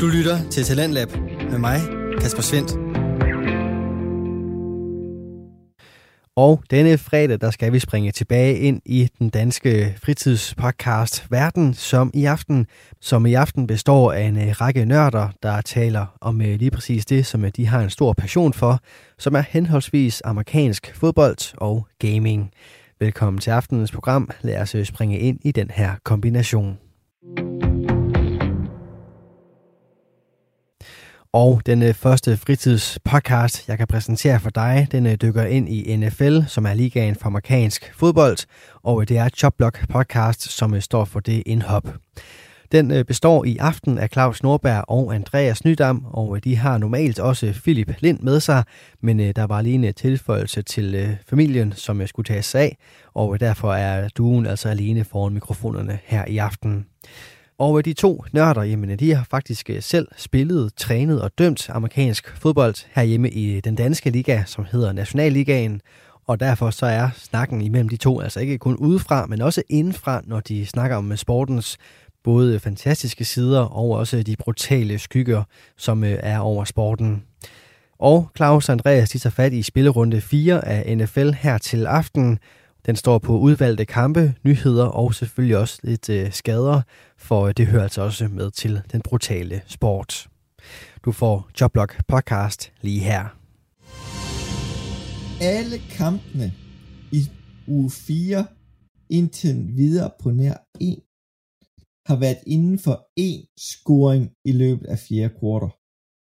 [0.00, 1.08] Du lytter til Talentlab
[1.50, 1.80] med mig,
[2.20, 2.72] Kasper Svendt.
[6.36, 12.10] Og denne fredag, der skal vi springe tilbage ind i den danske fritidspodcast Verden, som
[12.14, 12.66] i aften,
[13.00, 17.06] som i aften består af en øh, række nørder, der taler om øh, lige præcis
[17.06, 18.78] det, som øh, de har en stor passion for,
[19.18, 22.50] som er henholdsvis amerikansk fodbold og gaming.
[23.00, 24.30] Velkommen til aftenens program.
[24.42, 26.78] Lad os springe ind i den her kombination.
[31.36, 35.96] Og den øh, første fritidspodcast, jeg kan præsentere for dig, den øh, dykker ind i
[35.96, 38.36] NFL, som er ligaen for amerikansk fodbold,
[38.82, 41.88] og øh, det er Chopblock podcast, som står for det indhop.
[42.72, 47.52] Den består i aften af Claus Norberg og Andreas Nydam, og de har normalt også
[47.62, 48.64] Philip Lind med sig,
[49.00, 52.76] men der var lige en tilføjelse til familien, som jeg skulle tage sig af,
[53.14, 56.86] og derfor er duen altså alene foran mikrofonerne her i aften.
[57.58, 61.30] Og øh, de to nørder, jamen, øh, de har faktisk øh, selv spillet, trænet og
[61.38, 65.80] dømt amerikansk fodbold herhjemme i den danske liga, som hedder Nationalligaen.
[66.26, 70.22] Og derfor så er snakken imellem de to altså ikke kun udefra, men også indenfra,
[70.24, 71.78] når de snakker om sportens
[72.24, 75.42] både fantastiske sider og også de brutale skygger,
[75.76, 77.22] som er over sporten.
[77.98, 82.38] Og Claus og Andreas de tager fat i spillerunde 4 af NFL her til aften,
[82.86, 86.82] den står på udvalgte kampe, nyheder og selvfølgelig også lidt øh, skader,
[87.18, 90.28] for det hører altså også med til den brutale sport.
[91.04, 93.38] Du får Jobblock podcast lige her.
[95.40, 96.52] Alle kampene
[97.12, 97.30] i
[97.68, 98.46] uge 4
[99.10, 100.98] indtil videre på nær 1
[102.06, 105.70] har været inden for én scoring i løbet af fjerde kvartal.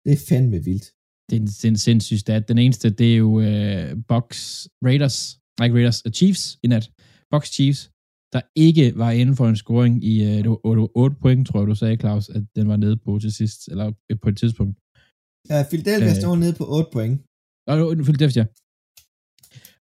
[0.05, 0.86] Det er fandme vildt.
[1.30, 2.47] Det er en, det en sindssyg stat.
[2.47, 6.85] Den eneste, det er jo uh, Box Raiders, ikke Raiders, uh, Chiefs i nat,
[7.31, 7.81] Box Chiefs,
[8.33, 10.15] der ikke var inden for en scoring i
[10.47, 13.67] uh, 8 point, tror jeg, du sagde, Claus, at den var nede på til sidst,
[13.71, 13.87] eller
[14.23, 14.75] på et tidspunkt.
[15.49, 17.15] Ja, Philadelphia uh, står nede på 8 point.
[17.67, 18.45] Og Philadelphia.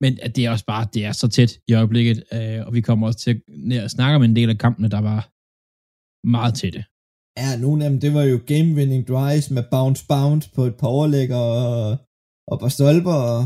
[0.04, 2.82] Men at det er også bare, det er så tæt i øjeblikket, uh, og vi
[2.82, 3.36] kommer også til
[3.86, 5.22] at snakke om en del af kampene, der var
[6.36, 6.82] meget tætte.
[7.42, 11.30] Ja, nogle af dem, det var jo game-winning drives med bounce-bounce på et par overlæg
[11.32, 11.58] og,
[12.52, 13.40] og par stolper, og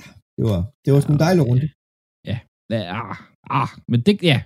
[0.00, 1.68] ja, det var, det var sgu en dejlig runde.
[2.70, 3.16] Ah,
[3.58, 4.38] ah, men det, ja.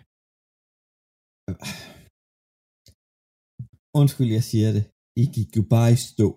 [4.01, 4.85] Undskyld, jeg siger det.
[5.23, 6.29] I gik jo bare i stå.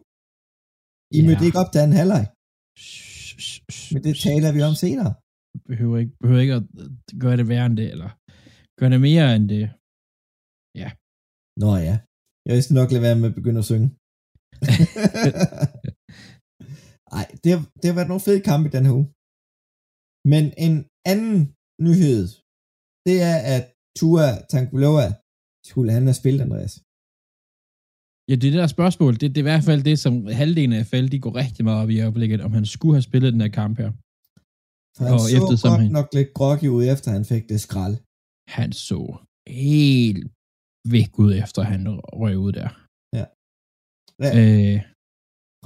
[1.18, 1.26] I ja.
[1.28, 2.26] mødte ikke op til anden halvleg.
[3.94, 5.12] Men det taler vi om senere.
[5.70, 6.66] Behøver ikke, behøver ikke at
[7.24, 8.10] gøre det værre end det, eller
[8.80, 9.66] gøre det mere end det.
[10.82, 10.90] Ja.
[11.62, 11.96] Nå ja.
[12.46, 13.88] Jeg vil nok lade være med at begynde at synge.
[17.14, 19.10] Nej, det, har, det har været nogle fede kampe i den her uge.
[20.32, 20.76] Men en
[21.14, 21.38] anden
[21.88, 22.23] nyhed,
[23.07, 23.63] det er, at
[24.00, 25.07] Tua Tankulova
[25.69, 26.73] skulle han have spillet, Andreas.
[28.29, 29.13] Ja, det er det der spørgsmål.
[29.13, 31.84] Det, det er i hvert fald det, som halvdelen af FL, de går rigtig meget
[31.84, 33.91] op i øjeblikket, om han skulle have spillet den her kamp her.
[34.95, 37.59] For han og så efter, godt han, nok lidt groggy ud, efter han fik det
[37.66, 37.95] skrald.
[38.57, 39.01] Han så
[39.69, 40.23] helt
[40.95, 41.81] væk ud, efter han
[42.22, 42.69] røg ud der.
[43.17, 43.25] Ja.
[44.23, 44.78] Re- øh,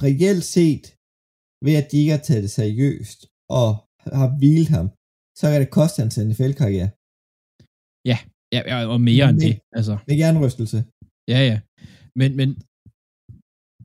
[0.06, 0.86] reelt set,
[1.66, 3.20] ved at de ikke har taget det seriøst,
[3.60, 3.68] og
[4.18, 4.88] har hvilet ham,
[5.40, 6.90] så kan det koste hans NFL-karriere.
[8.12, 8.18] Ja,
[8.56, 9.60] ja, og mere end det.
[9.78, 9.94] Altså.
[10.08, 10.80] Med jernrystelse.
[11.34, 11.58] Ja, ja.
[12.20, 12.50] Men, men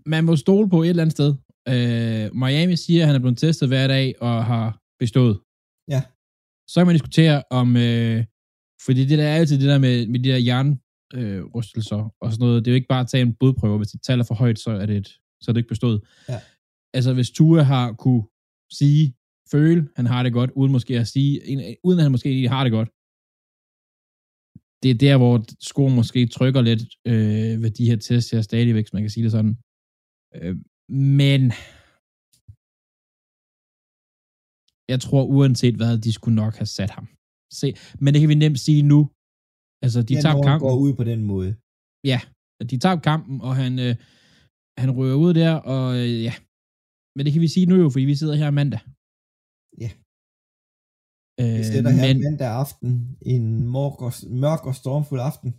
[0.06, 1.30] man må stole på et eller andet sted.
[1.72, 4.66] Øh, Miami siger, at han er blevet testet hver dag og har
[4.98, 5.36] bestået.
[5.94, 6.02] Ja.
[6.70, 8.24] Så kan man diskutere om, øh,
[8.86, 12.44] fordi det der er altid det der med, med de der jernrystelser øh, og sådan
[12.46, 14.58] noget, det er jo ikke bare at tage en blodprøve, hvis det taler for højt,
[14.58, 15.08] så er det, et,
[15.42, 16.00] så er det ikke bestået.
[16.28, 16.40] Ja.
[16.94, 18.24] Altså hvis Tua har kunne
[18.72, 19.14] sige,
[19.50, 21.32] føle, han har det godt, uden måske at sige,
[21.84, 22.91] uden at han måske har det godt.
[24.82, 25.34] Det er der, hvor
[25.70, 26.82] skoen måske trykker lidt
[27.12, 29.54] øh, ved de her tests her stadigvæk, hvis man kan sige det sådan.
[30.36, 30.54] Øh,
[31.19, 31.41] men
[34.92, 37.06] jeg tror uanset hvad, de skulle nok have sat ham.
[37.60, 37.69] Se,
[38.02, 39.00] men det kan vi nemt sige nu.
[39.84, 40.64] Altså, de ja, tager kampen.
[40.66, 41.50] går ud på den måde.
[42.12, 42.20] Ja,
[42.70, 43.94] de tager kampen, og han, øh,
[44.82, 46.34] han rører ud der, og øh, ja.
[47.14, 48.81] Men det kan vi sige nu jo, fordi vi sidder her mandag.
[49.78, 49.90] Ja.
[51.40, 52.16] Øh, vi sætter her men...
[52.24, 52.90] mandag aften,
[53.34, 54.12] en mørk og,
[54.44, 55.50] mørk og stormfuld aften.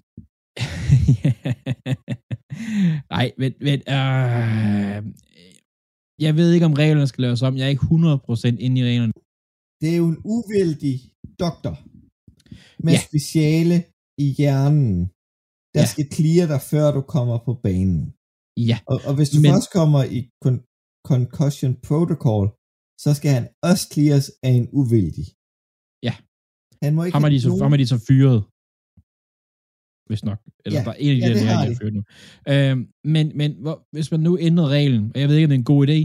[3.14, 4.98] Nej, men, men øh,
[6.26, 7.58] jeg ved ikke, om reglerne skal laves om.
[7.58, 9.14] Jeg er ikke 100% inde i reglerne.
[9.82, 10.98] Det er jo en uvældig
[11.44, 11.74] doktor
[12.86, 13.02] med ja.
[13.10, 13.78] speciale
[14.26, 14.94] i hjernen,
[15.76, 15.92] der ja.
[15.94, 18.02] skal clear dig, før du kommer på banen.
[18.70, 18.78] Ja.
[18.92, 19.50] Og, og hvis du men...
[19.52, 20.66] først kommer i con-
[21.12, 22.46] concussion protocol,
[23.04, 25.26] så skal han også clears af en uvildig.
[26.08, 26.14] Ja.
[26.84, 27.64] Han må ikke ham, er de så, nogen...
[27.66, 28.40] ham er de så fyret.
[30.10, 30.40] hvis nok.
[30.66, 30.84] Eller Ja.
[30.88, 32.04] der er en af de Ja, der, der har er ført nu.
[32.54, 32.76] Øh,
[33.14, 35.66] men men hvor, hvis man nu ændrer reglen, og jeg ved ikke, om det er
[35.66, 36.00] en god idé,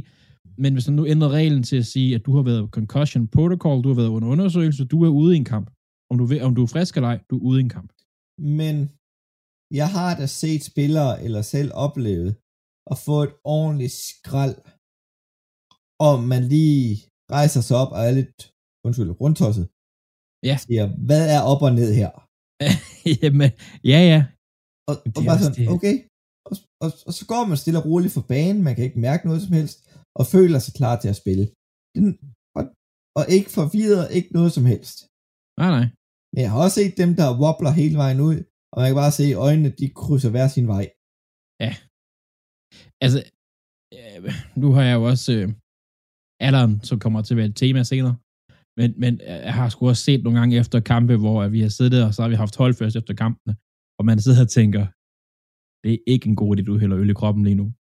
[0.63, 3.85] men hvis man nu ændrer reglen til at sige, at du har været concussion protocol,
[3.85, 5.67] du har været under undersøgelse, du er ude i en kamp.
[6.11, 7.91] Om du, om du er frisk eller ej, du er ude i en kamp.
[8.61, 8.77] Men
[9.81, 12.31] jeg har da set spillere, eller selv oplevet,
[12.93, 14.57] at få et ordentligt skrald,
[16.07, 16.87] og man lige
[17.37, 18.39] rejser sig op og er lidt,
[18.87, 19.67] undskyld, rundtosset.
[20.49, 20.57] Ja.
[20.67, 22.11] Siger, hvad er op og ned her?
[23.23, 23.51] Jamen,
[23.93, 24.21] ja, ja.
[24.91, 25.67] Og, og bare sådan, det.
[25.77, 25.95] okay.
[26.49, 26.55] Og,
[26.85, 29.43] og, og, så går man stille og roligt for banen, man kan ikke mærke noget
[29.47, 29.79] som helst,
[30.19, 31.45] og føler sig klar til at spille.
[31.97, 32.07] Den,
[32.59, 32.63] og,
[33.19, 34.97] og ikke forvirret, ikke noget som helst.
[35.63, 35.87] Nej, nej.
[36.33, 38.37] Men jeg har også set dem, der wobbler hele vejen ud,
[38.73, 40.85] og man kan bare se i øjnene, de krydser hver sin vej.
[43.05, 43.21] Altså,
[43.97, 44.25] øh,
[44.61, 45.49] nu har jeg jo også øh,
[46.41, 48.17] alderen, som kommer til at være et tema senere.
[48.77, 51.69] Men, men øh, jeg har sgu også set nogle gange efter kampe, hvor vi har
[51.69, 53.57] siddet og så har vi haft holdførst efter kampene,
[53.99, 54.87] og man sidder og tænker,
[55.85, 57.73] det er ikke en god idé, du hælder øl i kroppen lige nu.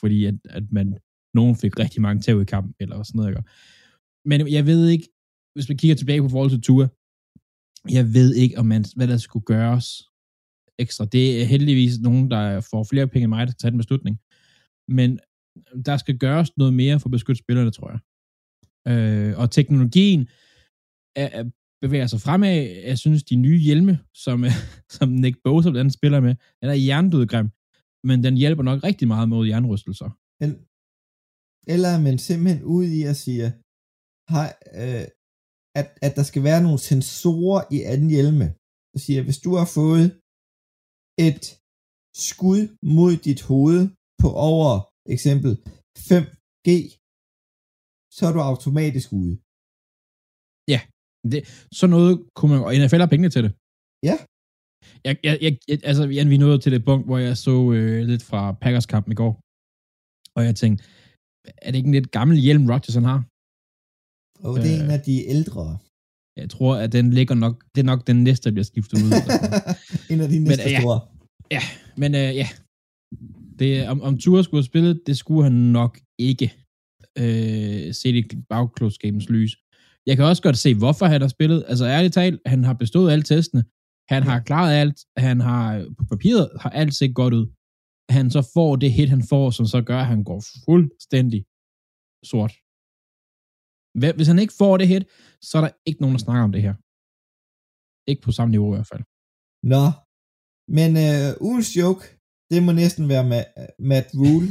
[0.00, 0.98] Fordi at, at man,
[1.34, 3.30] nogen fik rigtig mange tæv i kampen, eller sådan noget.
[3.30, 3.42] Ikke?
[4.24, 5.08] Men jeg ved ikke,
[5.54, 6.88] hvis vi kigger tilbage på forhold til Tua,
[7.90, 10.10] jeg ved ikke, om man, hvad der skulle gøres
[10.78, 11.04] ekstra.
[11.04, 14.18] Det er heldigvis nogen, der får flere penge end mig, der tager den beslutning.
[14.88, 15.20] Men
[15.86, 18.00] der skal gøres noget mere for at beskytte spillerne, tror jeg.
[18.90, 20.20] Øh, og teknologien
[21.16, 21.44] er, er,
[21.84, 22.56] bevæger sig fremad.
[22.90, 24.44] Jeg synes, de nye hjelme, som,
[24.96, 27.48] som Nick Bosa blandt andet spiller med, den er hjernedød grim,
[28.08, 30.10] men den hjælper nok rigtig meget mod jernrystelser.
[31.72, 33.46] Eller er man simpelthen ud i at sige,
[34.34, 34.50] hej,
[34.82, 35.06] øh,
[35.78, 38.46] at, at der skal være nogle sensorer i anden hjelme.
[38.92, 40.06] Så siger, hvis du har fået
[41.28, 41.44] et
[42.28, 42.60] skud
[42.96, 43.80] mod dit hoved
[44.22, 44.72] på over
[45.14, 45.52] eksempel
[46.08, 46.68] 5G,
[48.16, 49.34] så er du automatisk ude.
[51.32, 51.40] Det,
[51.78, 53.52] så noget kunne man, og NFL har pengene til det.
[54.08, 54.16] Ja.
[55.06, 57.98] Jeg, jeg, jeg, jeg, altså, Jan, vi nåede til det punkt, hvor jeg så øh,
[58.10, 59.32] lidt fra Packers kampen i går,
[60.36, 60.80] og jeg tænkte,
[61.64, 63.20] er det ikke en lidt gammel hjelm, Rodgers han har?
[64.46, 64.84] Og det er Øh.
[64.84, 65.64] en af de ældre.
[66.40, 69.10] Jeg tror, at den ligger nok, det er nok den næste, der bliver skiftet ud.
[70.12, 70.80] en af de næste ja.
[70.80, 70.98] store.
[72.02, 72.48] Men øh, ja,
[73.58, 76.46] det, om, om Tua skulle have spillet, det skulle han nok ikke
[77.18, 79.52] øh, se i bagklodskabens lys.
[80.06, 81.64] Jeg kan også godt se, hvorfor han har spillet.
[81.70, 83.64] Altså ærligt talt, han har bestået alle testene.
[84.08, 84.98] Han har klaret alt.
[85.16, 85.64] Han har
[85.98, 87.46] på papiret har alt set godt ud.
[88.16, 91.40] Han så får det hit, han får, som så gør, at han går fuldstændig
[92.30, 92.54] sort.
[94.16, 95.04] Hvis han ikke får det hit,
[95.48, 96.74] så er der ikke nogen, der snakker om det her.
[98.10, 99.04] Ikke på samme niveau i hvert fald.
[99.74, 99.84] Nå,
[100.78, 102.02] men øh, ugens joke,
[102.50, 103.52] det må næsten være Ma-
[103.90, 104.48] Matt Rule,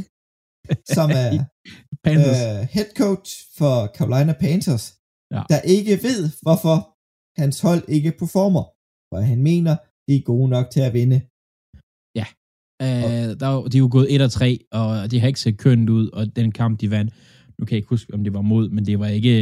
[0.96, 1.28] som er
[2.10, 4.86] øh, head coach for Carolina Panthers,
[5.34, 5.42] Ja.
[5.52, 6.76] der ikke ved, hvorfor
[7.40, 8.64] hans hold ikke performer.
[9.10, 9.74] For han mener,
[10.06, 11.18] de er gode nok til at vinde.
[12.82, 15.58] Øh, der, er de er jo gået 1 og 3, og de har ikke set
[15.58, 17.10] kønt ud, og den kamp, de vandt,
[17.58, 19.32] nu kan jeg ikke huske, om det var mod, men det var ikke...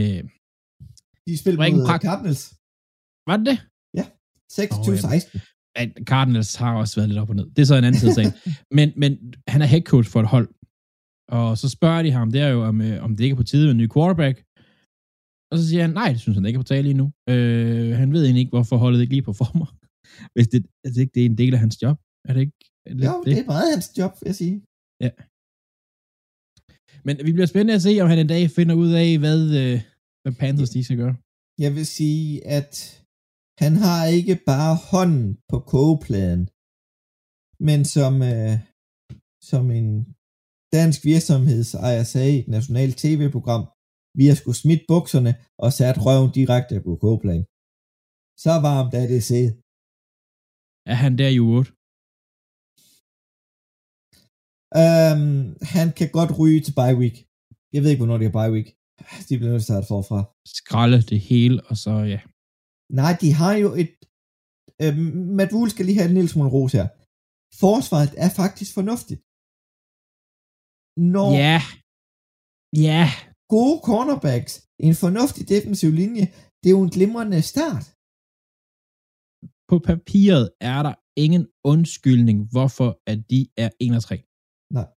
[1.27, 1.37] De
[1.73, 2.43] en mod prak- Cardinals
[3.29, 3.59] Var det det?
[4.53, 5.39] 26-16.
[5.77, 7.47] At Cardinals har også været lidt op og ned.
[7.55, 8.33] Det er så en anden side sagen.
[8.79, 9.11] men, men
[9.49, 10.49] han er head coach for et hold,
[11.39, 13.51] og så spørger de ham, det er jo, om, øh, om det ikke er på
[13.53, 14.37] tide med en ny quarterback,
[15.51, 17.07] og så siger han, nej, det synes han ikke er på tale lige nu.
[17.33, 19.69] Øh, han ved egentlig ikke, hvorfor holdet ikke lige performer.
[20.35, 21.97] Hvis det, altså, ikke, det er en del af hans job.
[22.29, 22.59] Er det ikke
[22.99, 24.57] lidt Jo, det er meget hans job, vil jeg sige.
[27.07, 29.77] Men vi bliver spændende at se, om han en dag finder ud af, hvad, øh,
[30.23, 31.15] hvad Panthers de skal gøre.
[31.65, 33.02] Jeg vil sige, at
[33.63, 36.43] han har ikke bare hånden på kogepladen,
[37.69, 38.55] men som, øh,
[39.51, 39.89] som en
[40.77, 43.65] dansk virksomhedsejer sagde i et nationalt tv-program,
[44.19, 45.33] vi har skulle smidt bukserne
[45.65, 47.47] og sat røven direkte på kogepladen.
[48.45, 49.53] Så varmt er det set.
[50.93, 51.71] Er han der i uge 8?
[54.83, 55.23] Um,
[55.75, 57.17] han kan godt ryge til bye week.
[57.75, 58.69] Jeg ved ikke, hvornår det er bye week.
[59.29, 60.21] De bliver nødt til at starte forfra.
[60.59, 62.21] Skralde det hele, og så ja.
[63.01, 63.93] Nej, de har jo et...
[64.83, 64.95] Øh,
[65.39, 66.87] Matt Wool skal lige have en lille smule ros her.
[67.65, 69.21] Forsvaret er faktisk fornuftigt.
[71.15, 71.59] Når Ja.
[72.87, 73.05] Ja.
[73.55, 74.53] gode cornerbacks,
[74.87, 76.25] en fornuftig defensiv linje,
[76.61, 77.85] det er jo en glimrende start.
[79.71, 80.95] På papiret er der
[81.25, 84.17] ingen undskyldning, hvorfor at de er 1 og 3.
[84.79, 84.89] Nej.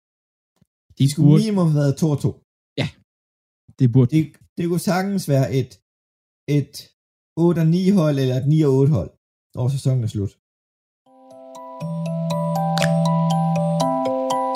[0.96, 2.30] De De skulle burde, minimum have været 2 og 2.
[3.78, 4.22] det burde Det,
[4.56, 5.70] det kunne sagtens være et,
[6.58, 6.74] et
[7.36, 9.10] 8 og 9 hold, eller et 9 og 8 hold,
[9.56, 10.32] når sæsonen er slut.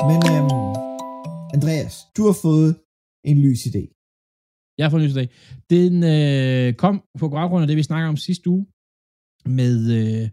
[0.09, 0.73] Men øhm,
[1.57, 2.71] Andreas, du har fået
[3.31, 3.83] en lys idé.
[4.77, 5.25] Jeg har fået en lys idé.
[5.75, 8.65] Den øh, kom på baggrund af det, vi snakker om sidste uge,
[9.59, 10.25] med, øh,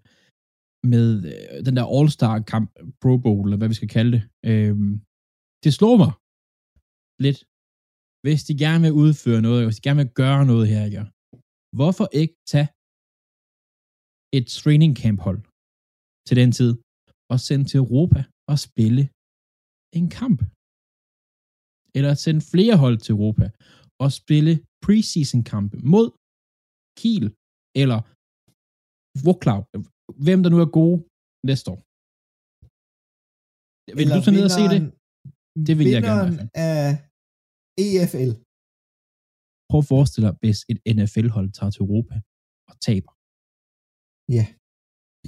[0.94, 2.68] med øh, den der All-Star-kamp,
[3.02, 4.24] Pro Bowl, eller hvad vi skal kalde det.
[4.50, 4.75] Øh,
[5.64, 6.12] det slår mig
[7.25, 7.40] lidt,
[8.25, 11.14] hvis de gerne vil udføre noget, hvis de gerne vil gøre noget her, ikke?
[11.77, 12.70] Hvorfor ikke tage
[14.38, 15.41] et training camp hold
[16.27, 16.72] til den tid,
[17.32, 18.20] og sende til Europa
[18.51, 19.03] og spille
[20.00, 20.39] en kamp?
[21.98, 23.46] Eller sende flere hold til Europa
[24.03, 24.53] og spille
[24.86, 26.08] preseason kampe mod
[27.00, 27.27] Kiel
[27.82, 28.00] eller
[29.24, 29.60] Wroclaw,
[30.25, 30.98] hvem der nu er gode
[31.50, 31.79] næste år.
[33.98, 34.82] Vil Eller du tage ned og se det?
[35.67, 36.34] Det vil jeg gerne
[36.70, 36.86] af
[37.86, 38.32] EFL.
[39.75, 42.15] Prøv at forestille dig, hvis et NFL-hold tager til Europa
[42.70, 43.13] og taber.
[44.38, 44.46] Ja.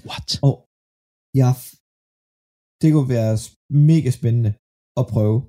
[0.09, 0.29] What?
[0.47, 0.53] Og
[1.41, 1.49] ja,
[2.81, 3.33] det kunne være
[3.89, 4.51] mega spændende
[4.99, 5.39] at prøve.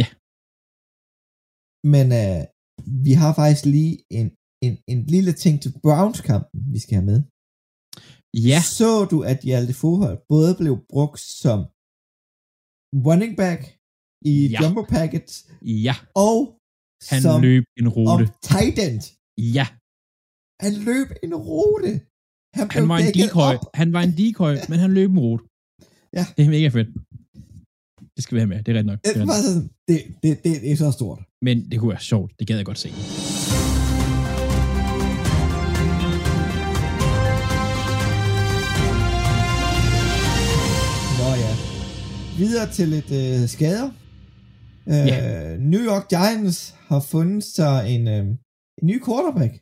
[0.00, 0.08] Ja.
[1.94, 2.40] Men uh,
[3.06, 4.28] vi har faktisk lige en,
[4.66, 7.18] en, en lille ting til Browns-kampen, vi skal have med.
[8.50, 8.60] Ja.
[8.78, 11.58] Så du, at Hjalte Forhold både blev brugt som
[13.08, 13.60] running back
[14.32, 14.58] i Ja.
[14.62, 15.34] jumbo packets,
[15.86, 15.94] Ja.
[16.28, 16.36] og
[17.10, 18.24] Han som løb en rute.
[18.42, 19.00] tight end.
[19.56, 19.66] Ja.
[20.64, 21.90] Han løb en rute.
[22.58, 23.54] Han, blev Han var en decoy.
[23.54, 23.60] op.
[23.74, 25.44] Han var en decoy, men han løb en rute.
[26.18, 26.24] Ja.
[26.36, 26.88] Det er mega fedt.
[28.16, 28.58] Det skal vi have med.
[28.64, 28.98] Det er rigtigt nok.
[29.04, 29.70] Det, er nok.
[29.88, 31.20] det, det, det, det er så stort.
[31.42, 32.32] Men det kunne være sjovt.
[32.38, 32.88] Det gad jeg godt se.
[41.18, 41.52] Nå ja.
[42.38, 43.90] Videre til lidt øh, skader.
[44.90, 45.56] Øh, Ja.
[45.72, 46.58] New York Giants
[46.88, 48.24] har fundet sig en, øh,
[48.80, 49.54] en ny quarterback.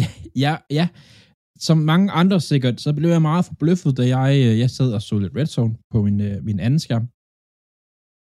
[0.00, 0.08] Ja,
[0.44, 0.86] ja, ja.
[1.66, 5.02] Som mange andre sikkert, så blev jeg meget forbløffet, da jeg, øh, jeg sad og
[5.02, 7.06] så lidt Red Zone på min, øh, min anden skærm.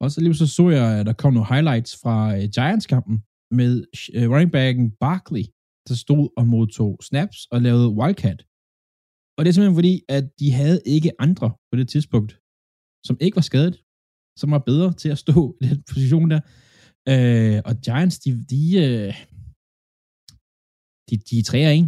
[0.03, 3.15] Og så lige så så jeg, at der kom nogle highlights fra øh, Giants-kampen
[3.59, 3.73] med
[4.15, 5.45] øh, running backen Barkley,
[5.87, 8.39] der stod og modtog snaps og lavede wildcat.
[9.35, 12.31] Og det er simpelthen fordi, at de havde ikke andre på det tidspunkt,
[13.07, 13.75] som ikke var skadet,
[14.39, 16.41] som var bedre til at stå i den position der.
[17.11, 19.13] Øh, og Giants, de, de, øh,
[21.07, 21.83] de, de er 3 af 1.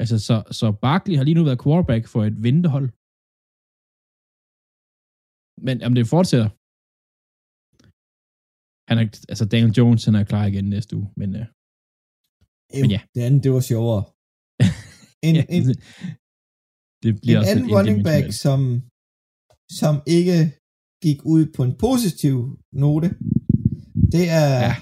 [0.00, 2.88] Altså, så, så Barkley har lige nu været quarterback for et vinterhold.
[5.66, 6.50] Men om det fortsætter.
[8.88, 11.46] Han er, altså, Daniel Jones, han er klar igen næste uge, men øh,
[12.82, 13.00] Men ja.
[13.14, 14.02] Det andet, det var sjovere.
[15.28, 15.62] En, ja, en,
[17.02, 18.60] det, bliver en anden running back, som,
[19.80, 20.36] som ikke
[21.04, 22.34] gik ud på en positiv
[22.72, 23.08] note,
[24.14, 24.64] det er Ja.
[24.66, 24.74] ja.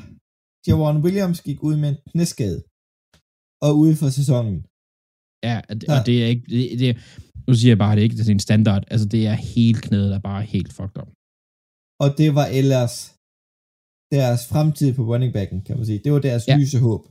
[0.67, 2.59] Javon Williams gik ud med en knæskade
[3.67, 4.57] og ude for sæsonen.
[5.49, 5.93] Ja, og det, Ja.
[6.01, 6.91] og det er ikke, det, det,
[7.49, 9.83] nu siger jeg bare, at det ikke det er en standard, altså det er helt
[9.83, 11.09] knæet, der bare er helt fucked up.
[12.03, 12.95] Og det var ellers
[14.17, 16.01] deres fremtid på running backen, kan man sige.
[16.05, 16.57] Det var deres Ja.
[16.59, 17.03] lyse håb.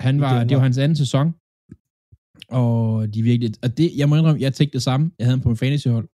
[0.00, 1.26] Han var, det var hans anden sæson,
[2.48, 5.42] og de virkelig, og det, jeg må indrømme, jeg tænkte det samme, jeg havde ham
[5.42, 6.08] på min fantasyhold.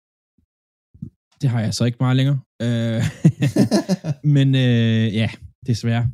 [1.40, 2.38] Det har jeg så ikke meget længere.
[2.66, 3.02] Øh,
[4.36, 5.28] men øh, ja,
[5.70, 6.04] desværre.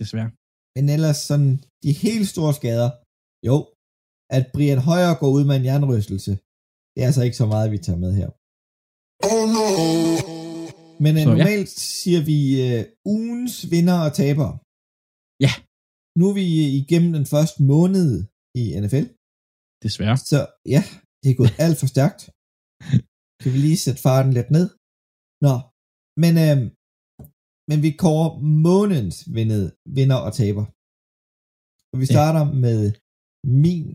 [0.00, 0.30] Desværre.
[0.76, 1.50] Men ellers sådan,
[1.84, 2.90] de helt store skader,
[3.48, 3.56] jo,
[4.36, 6.32] at Brian Højer går ud med en jernrystelse,
[6.92, 8.30] det er altså ikke så meget, vi tager med her.
[11.04, 11.36] Men Så så, ja.
[11.36, 11.70] normalt
[12.04, 12.82] siger vi uh,
[13.14, 14.48] ugens vinder og taber.
[15.46, 15.52] Ja.
[16.18, 16.46] Nu er vi
[16.80, 18.10] igennem den første måned
[18.60, 19.06] i NFL,
[19.84, 20.16] Desværre.
[20.30, 20.38] så
[20.74, 20.82] ja,
[21.22, 22.20] det er gået alt for stærkt.
[23.40, 24.66] Kan vi lige sætte farten lidt ned?
[25.46, 25.54] Nå,
[26.22, 26.66] men, øhm,
[27.70, 28.30] men vi kårer
[28.68, 29.64] månedens vindet,
[29.98, 30.64] vinder og taber.
[31.92, 32.52] Og vi starter ja.
[32.64, 32.82] med
[33.64, 33.88] min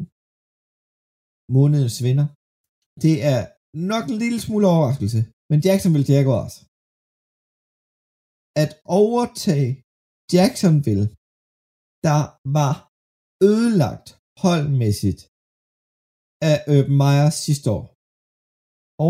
[1.55, 2.27] månedens vinder.
[3.05, 3.41] Det er
[3.91, 5.19] nok en lille smule overraskelse,
[5.49, 6.55] men Jacksonville Jaguars.
[8.63, 8.71] At
[9.01, 9.71] overtage
[10.35, 11.07] Jacksonville,
[12.07, 12.19] der
[12.57, 12.73] var
[13.49, 14.07] ødelagt
[14.43, 15.21] holdmæssigt
[16.49, 17.85] af Urban Meyer sidste år.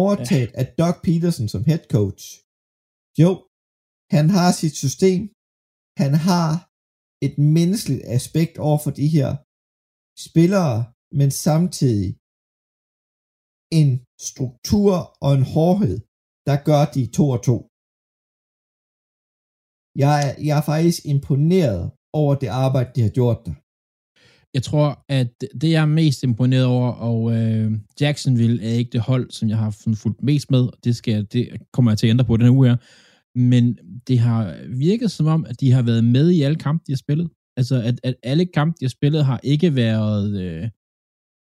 [0.02, 0.60] Overtaget ja.
[0.62, 2.24] af Doug Peterson som head coach.
[3.22, 3.32] Jo,
[4.16, 5.22] han har sit system.
[6.04, 6.52] Han har
[7.28, 9.30] et menneskeligt aspekt over for de her
[10.26, 10.78] spillere,
[11.20, 12.10] men samtidig
[13.80, 13.90] en
[14.30, 14.94] struktur
[15.26, 15.98] og en hårdhed,
[16.48, 17.58] der gør de to og to.
[20.04, 21.82] Jeg er, jeg er faktisk imponeret
[22.22, 23.56] over det arbejde, de har gjort der.
[24.54, 25.32] Jeg tror, at
[25.62, 29.58] det jeg er mest imponeret over, og øh, Jacksonville er ikke det hold, som jeg
[29.58, 29.72] har
[30.04, 31.44] fulgt mest med, og det, skal, jeg- det
[31.74, 32.78] kommer jeg til at ændre på den her uge her,
[33.52, 33.64] men
[34.08, 34.42] det har
[34.88, 37.30] virket som om, at de har været med i alle kampe, de har spillet.
[37.58, 40.64] Altså, at, at alle kampe, de har spillet, har ikke været, øh,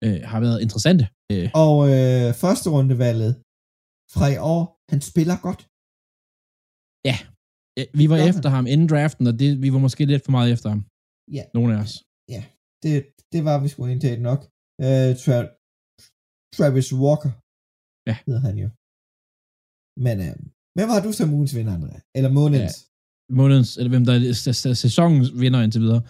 [0.05, 1.07] øh, har været interessante.
[1.31, 3.31] Øh, Og øh, første rundevalget
[4.15, 5.61] fra i år, han spiller godt.
[7.79, 10.49] øh, vi var efter ham inden draften, og det, vi var måske lidt for meget
[10.55, 10.81] efter ham.
[11.37, 11.43] Ja.
[11.57, 11.93] Nogle af os.
[12.83, 12.95] Det,
[13.33, 14.41] det var vi sgu indtaget nok.
[14.85, 15.53] Øh, Tra-
[16.55, 17.31] Travis Walker.
[18.09, 18.15] Ja.
[18.27, 18.69] Hedder han jo.
[20.05, 20.35] Men øh,
[20.75, 21.93] hvem har du som ugens vinder, André?
[22.17, 22.77] Eller månedens?
[22.79, 23.33] Ja.
[23.39, 26.01] Månedens, eller hvem der er sæsonens vinder indtil videre.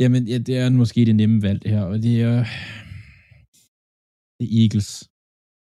[0.00, 1.82] Jamen, ja, det er måske det nemme valg, det her.
[1.82, 2.36] Og det er,
[4.38, 4.90] det er Eagles.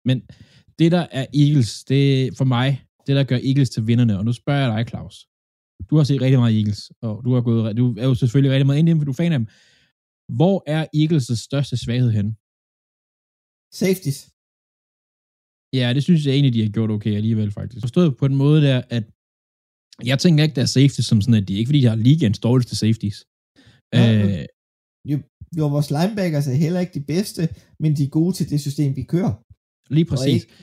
[0.09, 0.17] Men
[0.79, 2.67] det, der er Eagles, det for mig,
[3.07, 4.17] det der gør Eagles til vinderne.
[4.17, 5.15] Og nu spørger jeg dig, Claus.
[5.89, 8.65] Du har set rigtig meget Eagles, og du, har gået, du er jo selvfølgelig rigtig
[8.65, 9.47] meget inde i dem, for du er fan af dem.
[10.39, 12.31] Hvor er Eagles' største svaghed henne?
[13.81, 14.19] Safeties.
[15.79, 17.81] Ja, det synes jeg egentlig, de har gjort okay alligevel, faktisk.
[17.87, 19.05] Forstået på den måde der, at
[20.11, 22.39] jeg tænker ikke, der er safety som sådan, at de ikke fordi, de har ligaens
[22.47, 23.17] dårligste safeties.
[23.93, 24.45] Ja, øh,
[25.11, 25.17] Jo,
[25.59, 27.41] jo, vores linebackers er heller ikke de bedste,
[27.81, 29.33] men de er gode til det system, vi kører.
[29.97, 30.33] lige præcis.
[30.35, 30.53] ikke-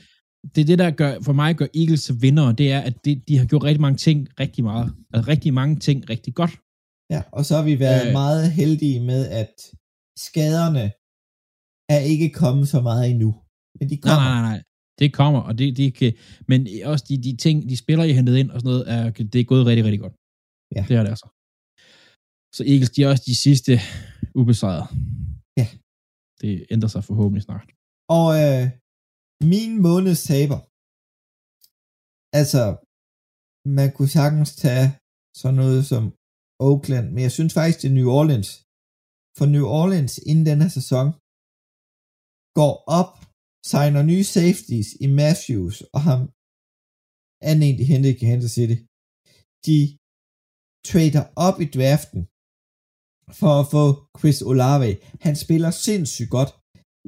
[0.55, 3.37] Det er det, der gør, for mig gør Eagles vinder, det er, at det, de
[3.39, 4.87] har gjort rigtig mange ting rigtig meget.
[5.13, 6.53] Altså rigtig mange ting rigtig godt.
[7.13, 8.13] Ja, og så har vi været Øh.
[8.21, 9.53] meget heldige med, at
[10.27, 10.85] skaderne
[11.95, 13.29] er ikke kommet så meget endnu.
[13.77, 14.23] Men de kommer.
[14.23, 14.59] nej, nej, nej.
[15.01, 16.11] Det kommer, og det, det kan,
[16.51, 16.59] men
[16.91, 19.49] også de, de ting, de spiller, I hentet ind og sådan noget, er, det er
[19.53, 20.15] gået rigtig, rigtig godt.
[20.75, 20.81] Ja.
[20.87, 21.27] Det er det altså.
[22.55, 23.73] Så Eagles, de er også de sidste
[24.39, 24.87] ubesejrede.
[25.59, 25.67] Ja.
[26.41, 27.67] Det ændrer sig forhåbentlig snart.
[28.19, 28.63] Og øh,
[29.53, 30.59] min måneds taber.
[32.39, 32.61] Altså,
[33.77, 34.87] man kunne sagtens tage
[35.41, 36.03] sådan noget som
[36.69, 38.49] Oakland, men jeg synes faktisk, det er New Orleans.
[39.37, 41.07] For New Orleans inden den her sæson
[42.59, 43.13] går op,
[43.71, 46.21] signer nye safeties i Matthews og ham
[47.47, 48.77] anden en, de hentede i Kansas City.
[49.67, 49.79] De
[50.89, 52.21] trader op i draften
[53.39, 53.83] for at få
[54.19, 54.89] Chris Olave.
[55.25, 56.51] Han spiller sindssygt godt,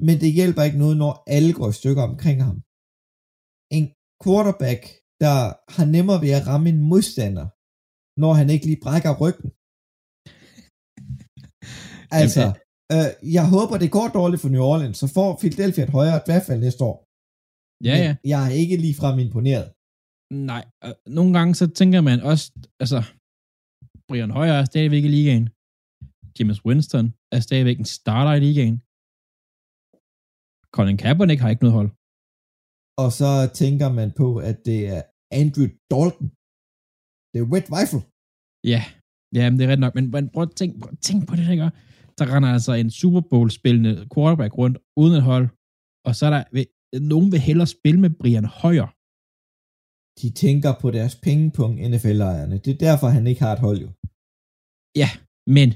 [0.08, 2.58] men det hjælper ikke noget, når alle går i stykker omkring ham.
[3.78, 3.86] En
[4.24, 4.82] quarterback,
[5.24, 5.38] der
[5.76, 7.48] har nemmere ved at ramme en modstander,
[8.24, 9.50] når han ikke lige brækker ryggen.
[12.22, 12.44] Altså,
[12.94, 16.62] øh, jeg håber, det går dårligt for New Orleans, så får Philadelphia et højere draftvalg
[16.66, 16.98] næste år.
[17.88, 18.12] Ja, Men ja.
[18.32, 19.68] Jeg er ikke ligefrem imponeret.
[20.52, 20.64] Nej,
[21.18, 22.46] nogle gange så tænker man også,
[22.84, 23.00] altså,
[24.08, 25.46] Brian Højer er stadigvæk i ligaen.
[26.36, 28.78] James Winston er stadigvæk en starter i ligaen.
[30.76, 31.92] Colin Kaepernick har ikke noget hold.
[33.04, 35.02] Og så tænker man på, at det er
[35.42, 36.28] Andrew Dalton.
[37.38, 38.02] Det er Red Rifle.
[38.74, 38.82] Ja,
[39.38, 39.94] ja men det er ret nok.
[39.98, 41.72] Men, men prøv at tænke, prøv at tænke på det, der gør.
[42.20, 45.48] Der render altså en Super Bowl-spillende quarterback rundt uden et hold.
[46.08, 46.68] Og så er der, vil,
[47.12, 48.90] nogen vil hellere spille med Brian Højer.
[50.22, 52.56] De tænker på deres pengepunkt, NFL-ejerne.
[52.66, 53.90] Det er derfor, han ikke har et hold jo.
[55.02, 55.10] Ja,
[55.56, 55.68] men...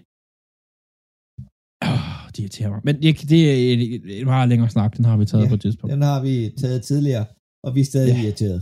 [1.89, 2.81] Åh, det irriterer mig.
[2.87, 3.79] Men det, det er en,
[4.19, 5.91] en meget længere snak, den har vi taget Ja, på et tidspunkt.
[5.93, 7.25] Den har vi taget tidligere,
[7.65, 8.23] og vi er stadig ja.
[8.23, 8.61] irriteret.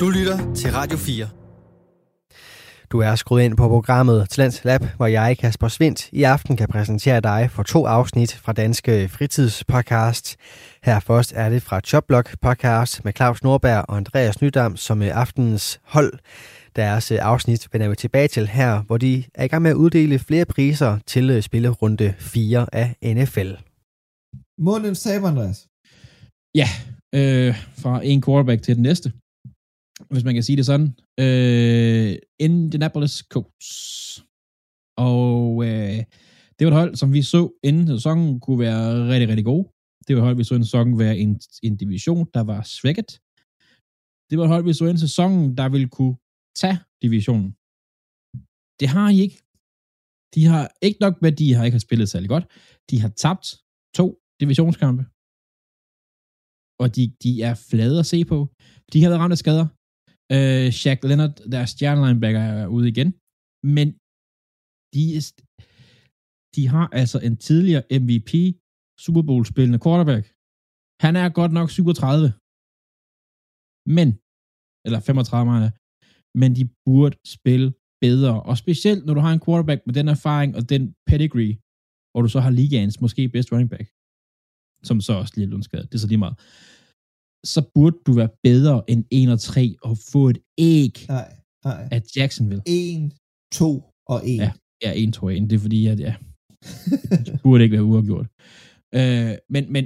[0.00, 1.45] Du lytter til Radio 4.
[2.92, 6.68] Du er skruet ind på programmet Talents Lab, hvor jeg, Kasper Svendt, i aften kan
[6.68, 10.36] præsentere dig for to afsnit fra Danske Fritidspodcast.
[10.82, 15.14] Her først er det fra Chopblock podcast med Claus Norberg og Andreas Nydam som er
[15.14, 16.12] aftenens hold.
[16.76, 19.74] Deres øh, afsnit vender vi tilbage til her, hvor de er i gang med at
[19.74, 23.52] uddele flere priser til øh, spillerunde 4 af NFL.
[24.58, 25.66] Månedens taber, Andreas.
[26.54, 26.68] Ja,
[27.14, 29.12] øh, fra en quarterback til den næste.
[30.12, 30.88] Hvis man kan sige det sådan.
[31.24, 32.12] Øh,
[32.46, 33.70] Indianapolis Colts.
[35.10, 35.98] Og øh,
[36.56, 39.64] det var et hold, som vi så inden sæsonen kunne være rigtig, rigtig gode.
[40.06, 43.10] Det var et hold, vi så inden sæsonen være en, en division, der var svækket.
[44.28, 46.16] Det var et hold, vi så inden sæsonen, der ville kunne
[46.62, 47.50] tage divisionen.
[48.80, 49.38] Det har I ikke.
[50.34, 52.46] De har ikke nok værdi, har ikke har spillet særlig godt.
[52.90, 53.46] De har tabt
[53.98, 54.06] to
[54.40, 55.04] divisionskampe
[56.82, 58.38] og de, de er flade at se på.
[58.92, 59.66] De har været ramt af skader.
[60.34, 63.08] Øh, Shaq Leonard, deres stjernelinebacker, er ude igen.
[63.76, 63.86] Men
[64.94, 65.22] de, er
[66.54, 68.32] de har altså en tidligere MVP
[69.04, 70.24] Super Bowl spillende quarterback.
[71.04, 72.32] Han er godt nok 37.
[73.96, 74.08] Men,
[74.86, 75.70] eller 35 mener
[76.40, 77.68] men de burde spille
[78.06, 78.34] bedre.
[78.48, 81.54] Og specielt, når du har en quarterback med den erfaring og den pedigree,
[82.14, 83.86] og du så har ligaens måske bedst running back,
[84.88, 85.86] som så også lige er blevet skadet.
[85.90, 86.36] Det er så lige meget.
[87.54, 90.38] Så burde du være bedre end 1 og 3 og få et
[90.74, 91.28] æg Nej,
[91.68, 91.82] nej.
[91.94, 92.62] af Jacksonville.
[92.66, 93.12] 1,
[93.52, 93.82] 2
[94.12, 94.36] og 1.
[94.44, 94.50] Ja.
[94.84, 95.50] Ja, 1, 2, 1.
[95.50, 96.14] Det er fordi, at ja,
[97.26, 98.26] det burde ikke være uafgjort.
[98.98, 99.84] Øh, men, men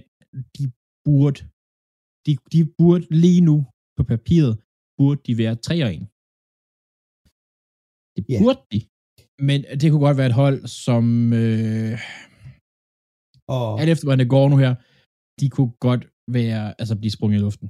[0.57, 0.63] de
[1.07, 1.39] burde,
[2.27, 3.57] de, de burde lige nu
[3.97, 4.55] på papiret,
[4.99, 6.01] burde de være 3 og 1.
[8.17, 8.39] Det Ja.
[8.43, 8.81] burde de.
[9.49, 11.05] Men det kunne godt være et hold, som
[11.43, 11.95] øh,
[13.59, 14.73] Og alt efter hvordan det går nu her,
[15.41, 17.69] de kunne godt være, altså blive sprunget i luften.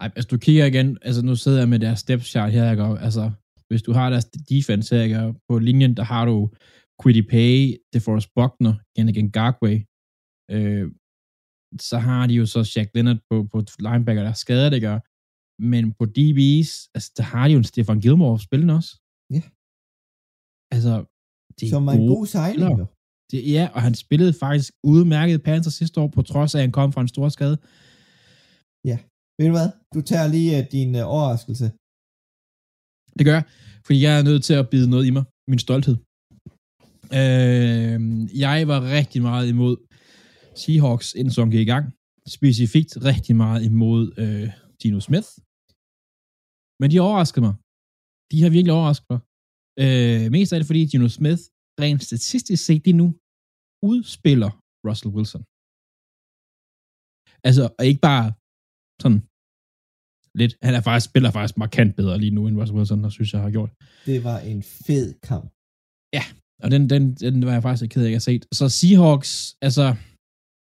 [0.00, 2.82] Nej, altså du kigger igen, altså nu sidder jeg med deres step chart her, ikke?
[2.82, 3.30] Altså
[3.68, 5.34] hvis du har deres defense her, ikke?
[5.48, 6.50] På linjen, der har du
[7.02, 9.76] Quiddy Pay, DeForest Buckner, igen igen Gargway,
[10.54, 10.86] øh,
[11.80, 15.02] så har de jo så Shaq Leonard på, på linebacker, der er skadet.
[15.58, 18.92] Men på DB's, altså, der har de jo en Stefan Gilmore spillende også.
[19.36, 19.42] Ja.
[20.74, 21.04] Altså,
[21.56, 22.26] det er Som er en god
[22.78, 22.86] jo.
[23.30, 26.72] Det, ja, og han spillede faktisk udmærket Panthers sidste år, på trods af, at han
[26.72, 27.58] kom fra en stor skade.
[29.40, 29.70] Ved du hvad?
[29.94, 31.66] Du tager lige uh, din uh, overraskelse.
[33.18, 33.46] Det gør jeg,
[33.86, 35.24] fordi jeg er nødt til at bide noget i mig.
[35.52, 35.96] Min stolthed.
[37.20, 37.98] Øh,
[38.44, 39.74] jeg var rigtig meget imod
[40.60, 41.84] Seahawks, inden som gik i gang.
[42.36, 44.48] Specifikt rigtig meget imod øh,
[44.80, 45.28] Dino Smith.
[46.80, 47.54] Men de overraskede mig.
[48.30, 49.20] De har virkelig overrasket mig.
[49.84, 51.42] Øh, mest af det, fordi Dino Smith
[51.82, 53.08] rent statistisk set lige nu
[53.90, 54.50] udspiller
[54.86, 55.42] Russell Wilson.
[57.48, 58.26] Altså, og ikke bare
[59.02, 59.22] sådan
[60.40, 60.52] lidt.
[60.66, 63.42] Han er faktisk, spiller faktisk markant bedre lige nu, end Russell Wilson, der synes jeg
[63.46, 63.70] har gjort.
[64.10, 65.46] Det var en fed kamp.
[66.62, 68.44] Og den, den, den var jeg faktisk ked af, at jeg har set.
[68.58, 69.32] Så Seahawks,
[69.66, 69.86] altså,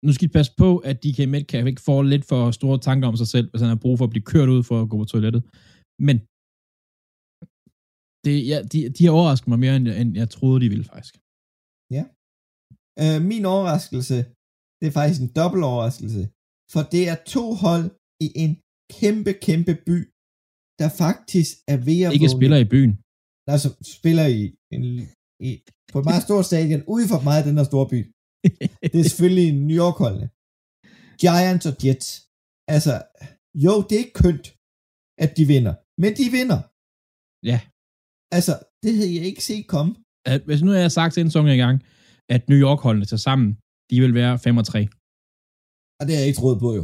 [0.06, 3.18] nu skal de passe på, at DK Metcalf ikke får lidt for store tanker om
[3.22, 5.08] sig selv, hvis han har brug for at blive kørt ud for at gå på
[5.14, 5.42] toilettet.
[6.08, 6.18] Men
[8.26, 11.16] det, ja, de, de har overrasket mig mere, end, end jeg troede, de ville faktisk.
[13.04, 14.18] Uh, min overraskelse,
[14.80, 16.22] det er faktisk en dobbelt overraskelse.
[16.74, 17.86] For det er to hold
[18.26, 18.52] i en
[19.00, 19.98] kæmpe, kæmpe by,
[20.82, 22.94] der faktisk er ved at Ikke vågne- spiller i byen.
[23.54, 24.42] altså spiller i,
[24.76, 24.84] en,
[25.48, 25.50] i
[25.92, 28.00] på et meget stort stadion, ude for meget af den her store by.
[28.92, 30.28] Det er selvfølgelig New York holdene.
[31.24, 32.10] Giants og Jets.
[32.76, 32.94] Altså,
[33.66, 34.46] jo, det er ikke kønt,
[35.24, 35.74] at de vinder.
[36.04, 36.60] Men de vinder.
[37.52, 37.60] Ja.
[38.38, 39.92] Altså, det havde jeg ikke set komme.
[40.32, 41.76] At, hvis nu har jeg sagt til en sæson i gang,
[42.36, 43.48] at New York-holdene til sammen,
[43.90, 44.80] de vil være 5 og 3.
[46.00, 46.84] Og det har jeg ikke troet på, jo.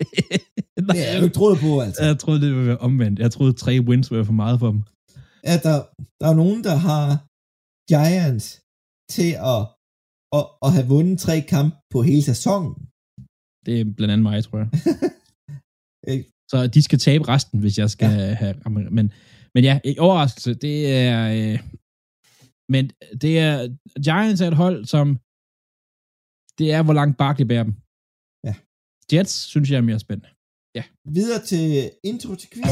[0.86, 2.00] Det har jeg jo ikke troet på, altså.
[2.04, 3.18] Jeg troede, det ville være omvendt.
[3.24, 4.82] Jeg troede, tre wins ville være for meget for dem.
[5.52, 5.76] At der,
[6.20, 7.04] der er nogen, der har
[7.92, 8.46] Giants
[9.14, 9.60] til at,
[10.38, 12.72] at, at have vundet tre kampe på hele sæsonen.
[13.66, 14.68] Det er blandt andet mig, tror jeg.
[16.52, 18.34] Så de skal tabe resten, hvis jeg skal ja.
[18.42, 18.54] have...
[18.96, 19.12] Men,
[19.54, 20.76] men ja, overraskelse, det
[21.08, 21.20] er...
[21.38, 21.58] Øh,
[22.74, 22.84] men
[23.22, 23.54] det er...
[24.06, 25.06] Giants er et hold, som...
[26.58, 27.74] Det er, hvor langt Barkley bærer dem.
[29.12, 29.16] Ja.
[29.16, 30.30] Jets, synes jeg er mere spændende.
[31.18, 32.70] Videre til intro til quiz.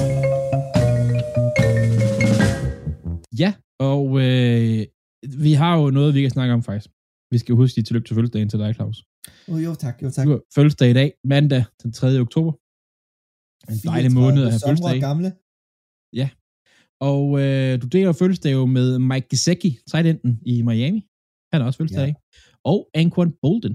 [3.42, 3.50] Ja,
[3.90, 4.80] og øh,
[5.46, 6.88] vi har jo noget, vi kan snakke om faktisk.
[7.32, 8.98] Vi skal huske de tillykke til fødselsdagen til dig, Claus.
[9.48, 10.24] Oh, jo, tak, jo, tak.
[10.26, 12.06] Du har fødselsdag i dag, mandag den 3.
[12.26, 12.52] oktober.
[13.72, 14.96] En dejlig måned at have fødselsdag.
[14.96, 15.00] i.
[15.08, 15.30] gamle.
[17.10, 20.06] Og øh, du deler fødselsdag jo med Mike Gesicki, tight
[20.52, 21.00] i Miami.
[21.52, 22.12] Han har også fødselsdag.
[22.12, 22.14] Ja.
[22.14, 22.60] Ja.
[22.72, 23.74] Og Anquan Bolden.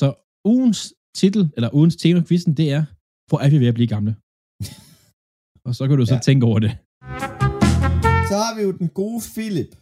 [0.00, 0.08] Så
[0.44, 0.80] ugens
[1.20, 2.82] titel, eller ugens tema quizzen, det er,
[3.28, 4.12] hvor er vi ved at blive gamle?
[5.66, 6.20] og så kan du så Ja.
[6.28, 6.72] tænke over det.
[8.30, 9.72] Så har vi jo den gode Philip,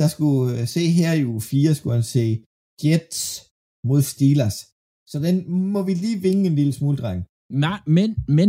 [0.00, 2.24] der skulle øh, se her i uge 4, skulle han se
[2.84, 3.20] Jets
[3.88, 4.58] mod Steelers.
[5.10, 5.36] Så den
[5.74, 7.20] må vi lige vinge en lille smule, dreng.
[7.66, 8.48] Nej, men, men,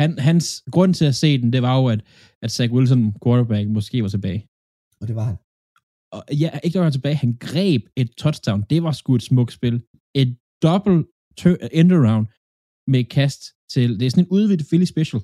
[0.00, 2.00] han, hans grund til at se den, det var jo, at,
[2.44, 4.40] at Zach Wilson, quarterback, måske var tilbage.
[5.00, 5.36] Og det var han.
[6.14, 8.60] Og ja, ikke der var tilbage, han greb et touchdown.
[8.70, 9.76] Det var sgu et smukt spil.
[10.22, 10.30] Et
[10.66, 11.02] dobbelt
[11.78, 12.26] end around
[12.92, 15.20] med kast til, det er sådan en udvidet Philly special,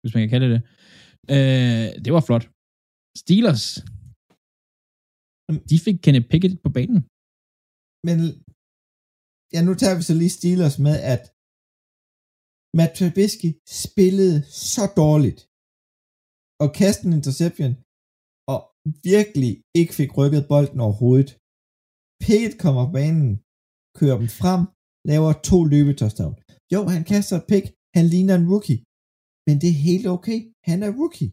[0.00, 0.60] hvis man kan kalde det.
[1.34, 2.44] Øh, det var flot.
[3.22, 3.66] Steelers,
[5.70, 7.00] de fik Kenneth Pickett på banen.
[8.08, 8.18] Men
[9.54, 11.22] ja, nu tager vi så lige Steelers med, at
[12.78, 13.50] Matt Trubisky
[13.84, 14.36] spillede
[14.72, 15.40] så dårligt
[16.62, 17.72] og kastede en interception
[19.12, 21.30] virkelig ikke fik rykket bolden overhovedet.
[22.24, 23.30] Pickett kommer på banen,
[23.98, 24.62] kører dem frem,
[25.10, 26.34] laver to løbetouchdown.
[26.72, 28.80] Jo, han kaster et pick, han ligner en rookie,
[29.46, 30.38] men det er helt okay.
[30.70, 31.30] Han er rookie.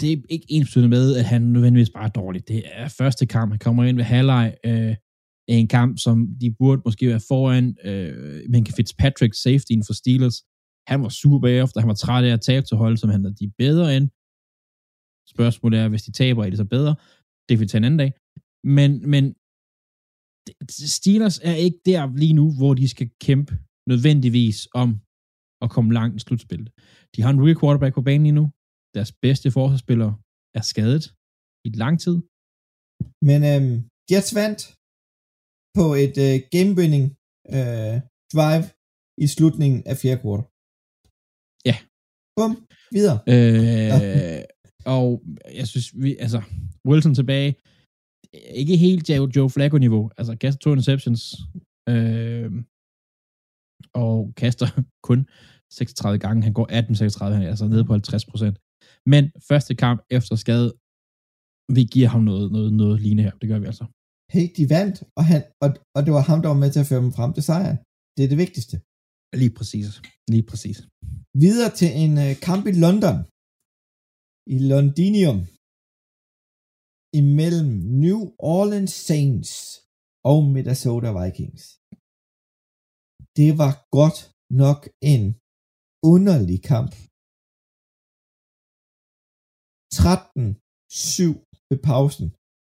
[0.00, 2.48] det er ikke ens med, at han nødvendigvis bare er dårlig.
[2.48, 3.48] Det er første kamp.
[3.52, 4.94] Han kommer ind ved halvleg øh,
[5.48, 7.66] en kamp, som de burde måske være foran.
[7.84, 10.38] Øh, men Fitzpatrick, safetyen for Steelers,
[10.90, 11.80] han var super bagefter.
[11.80, 14.06] Han var træt af at tabe til hold, som han er de bedre end.
[15.34, 16.94] Spørgsmålet er, hvis de taber, er det så bedre?
[17.46, 18.12] Det kan vi tage en anden dag.
[18.78, 19.24] Men, men
[20.98, 23.52] Steelers er ikke der lige nu, hvor de skal kæmpe
[23.92, 24.88] nødvendigvis om
[25.64, 26.70] at komme langt i slutspillet.
[27.14, 28.46] De har en rookie quarterback på banen lige nu.
[28.96, 30.10] Deres bedste forsvarsspiller
[30.58, 31.04] er skadet
[31.68, 32.16] i lang tid.
[33.28, 33.74] Men øhm,
[34.10, 34.62] Jets vandt
[35.78, 37.04] på et øh, game-winning
[37.56, 37.96] øh,
[38.34, 38.64] drive
[39.24, 40.46] i slutningen af fjerde kvartal.
[41.68, 41.76] Ja.
[42.36, 42.52] Bum,
[42.96, 43.18] videre.
[43.34, 44.42] Øh,
[44.84, 45.22] og
[45.54, 46.42] jeg synes, vi, altså,
[46.88, 47.54] Wilson tilbage,
[48.54, 50.10] ikke helt Joe, Joe Flacco-niveau.
[50.18, 51.20] Altså, kaster to interceptions,
[51.88, 52.50] øh,
[53.94, 54.66] og kaster
[55.08, 55.20] kun
[55.72, 56.42] 36 gange.
[56.42, 58.56] Han går 18-36, han er altså nede på 50 procent.
[59.12, 60.68] Men første kamp efter skade,
[61.76, 63.34] vi giver ham noget, noget, noget lignende her.
[63.40, 63.84] Det gør vi altså.
[64.34, 66.86] hey, de vandt, og, han, og, og det var ham, der var med til at
[66.90, 67.78] føre dem frem til sejren.
[68.16, 68.76] Det er det vigtigste.
[69.42, 69.86] Lige præcis.
[70.32, 70.78] Lige præcis.
[71.44, 73.16] Videre til en uh, kamp i London.
[74.54, 75.38] I Londinium.
[77.20, 77.70] Imellem
[78.04, 78.20] New
[78.56, 79.50] Orleans Saints
[80.30, 81.62] og Minnesota Vikings.
[83.38, 84.18] Det var godt
[84.62, 84.80] nok
[85.12, 85.24] en
[86.12, 86.92] underlig kamp.
[89.94, 92.28] 13-7 ved pausen.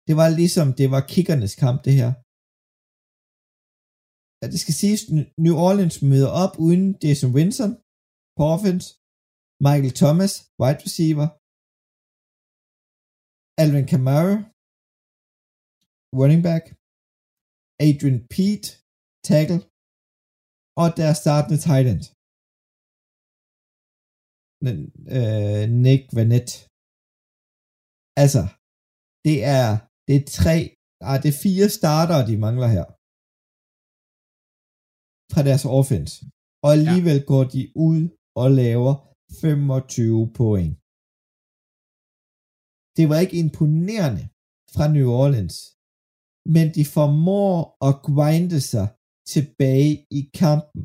[0.09, 2.11] Det var ligesom, det var kickernes kamp, det her.
[4.41, 5.03] Ja, det skal siges,
[5.45, 7.73] New Orleans møder op uden Jason Winston
[8.37, 8.87] på offense,
[9.67, 11.27] Michael Thomas, wide receiver,
[13.63, 14.37] Alvin Kamara,
[16.21, 16.65] running back,
[17.87, 18.69] Adrian Pete,
[19.29, 19.61] tackle,
[20.83, 22.03] og der startende tight end.
[25.17, 26.53] Øh, Nick Vanette.
[28.23, 28.43] Altså,
[29.27, 29.69] det er,
[30.07, 30.57] det er tre,
[31.09, 32.87] ah, det er fire starter, de mangler her.
[35.33, 36.15] Fra deres offense.
[36.65, 37.29] Og alligevel ja.
[37.33, 38.01] går de ud
[38.43, 38.93] og laver
[39.43, 40.73] 25 point.
[43.01, 44.25] Det var ikke imponerende
[44.75, 45.57] fra New Orleans,
[46.57, 47.55] men de formår
[47.89, 48.87] at grinde sig
[49.35, 50.83] tilbage i kampen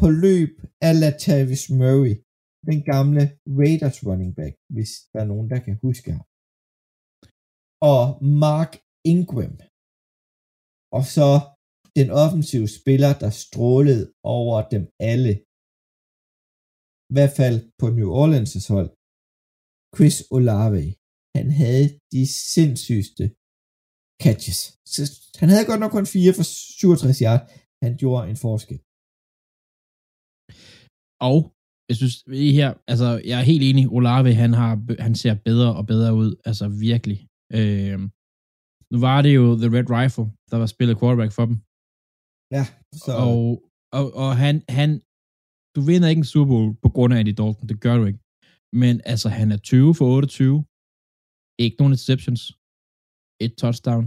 [0.00, 0.52] på løb
[0.86, 2.14] af Latavius Murray,
[2.70, 3.22] den gamle
[3.60, 6.24] Raiders running back, hvis der er nogen, der kan huske ham.
[7.94, 8.02] Og
[8.46, 8.72] Mark
[9.12, 9.54] Ingram.
[10.96, 11.28] Og så
[11.98, 14.04] den offensive spiller, der strålede
[14.38, 15.32] over dem alle.
[17.10, 18.90] I hvert fald på New Orleans' hold.
[19.96, 20.82] Chris Olave.
[21.36, 22.22] Han havde de
[22.52, 23.24] sindssygste
[24.24, 24.60] catches.
[24.94, 25.02] Så
[25.40, 27.42] han havde godt nok kun 4 for 67 yard.
[27.84, 28.78] Han gjorde en forskel.
[31.28, 31.38] Og
[31.88, 32.14] jeg synes,
[32.48, 34.72] I her, altså, jeg er helt enig, Olave, han, har,
[35.06, 37.18] han ser bedre og bedre ud, altså virkelig.
[37.58, 37.98] Øh,
[38.92, 41.56] nu var det jo The Red Rifle, der var spillet quarterback for dem.
[42.56, 42.64] Ja,
[43.04, 43.12] så...
[43.26, 43.42] Og,
[43.98, 44.90] og, og han, han,
[45.76, 48.22] du vinder ikke en Super Bowl på grund af Andy Dalton, det gør du ikke.
[48.82, 50.64] Men altså, han er 20 for 28,
[51.64, 52.42] ikke nogen interceptions,
[53.44, 54.04] et touchdown.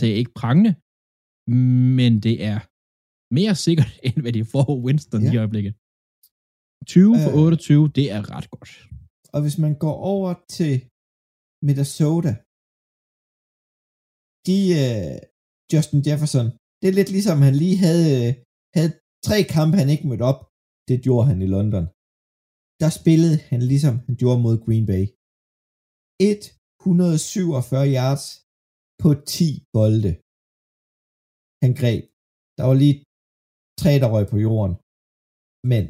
[0.00, 0.72] Det er ikke prangende,
[1.98, 2.58] men det er
[3.38, 5.32] mere sikkert, end hvad de får Winston ja.
[5.32, 5.74] i øjeblikket.
[6.86, 8.70] 20 for øh, 28, det er ret godt.
[9.34, 10.74] Og hvis man går over til
[11.66, 12.32] Minnesota,
[14.48, 15.16] de, uh,
[15.72, 16.46] Justin Jefferson,
[16.80, 18.10] det er lidt ligesom, han lige havde,
[18.76, 18.92] havde
[19.28, 20.40] tre kampe, han ikke mødte op.
[20.88, 21.86] Det gjorde han i London.
[22.82, 25.04] Der spillede han ligesom han gjorde mod Green Bay.
[26.84, 28.24] 147 yards
[29.02, 30.12] på 10 bolde.
[31.62, 32.04] Han greb.
[32.56, 32.96] Der var lige
[33.82, 34.74] tre, der røg på jorden.
[35.72, 35.84] Men,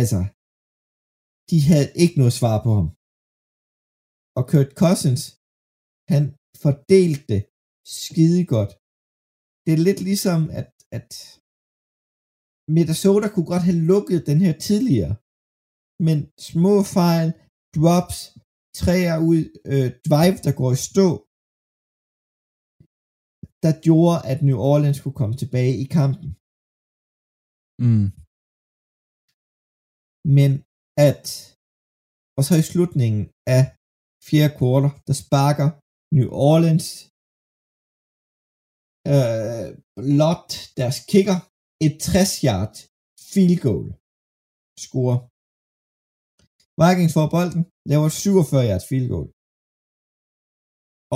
[0.00, 0.20] altså,
[1.50, 2.88] de havde ikke noget svar på ham.
[4.38, 5.22] Og Kurt Cousins,
[6.12, 6.22] han
[6.64, 7.42] fordelte det
[7.98, 8.72] skide godt.
[9.64, 11.08] Det er lidt ligesom, at, at
[12.76, 15.14] Minnesota kunne godt have lukket den her tidligere.
[16.06, 16.18] Men
[16.50, 17.28] små fejl,
[17.76, 18.18] drops,
[18.80, 21.08] træer ud, øh, drive, der går i stå,
[23.64, 26.28] der gjorde, at New Orleans kunne komme tilbage i kampen.
[27.84, 28.08] Mm.
[30.36, 30.50] Men
[31.08, 31.24] at,
[32.38, 33.22] og så i slutningen
[33.56, 33.62] af
[34.28, 35.68] fjerde kvartal, der sparker
[36.16, 36.88] New Orleans
[39.12, 39.68] øh,
[40.20, 41.38] Lot, deres kicker,
[41.86, 42.74] et 60-yard
[43.32, 43.88] field goal
[44.84, 45.16] score.
[46.82, 47.62] Vikings får bolden,
[47.92, 49.28] laver 47 yards field goal.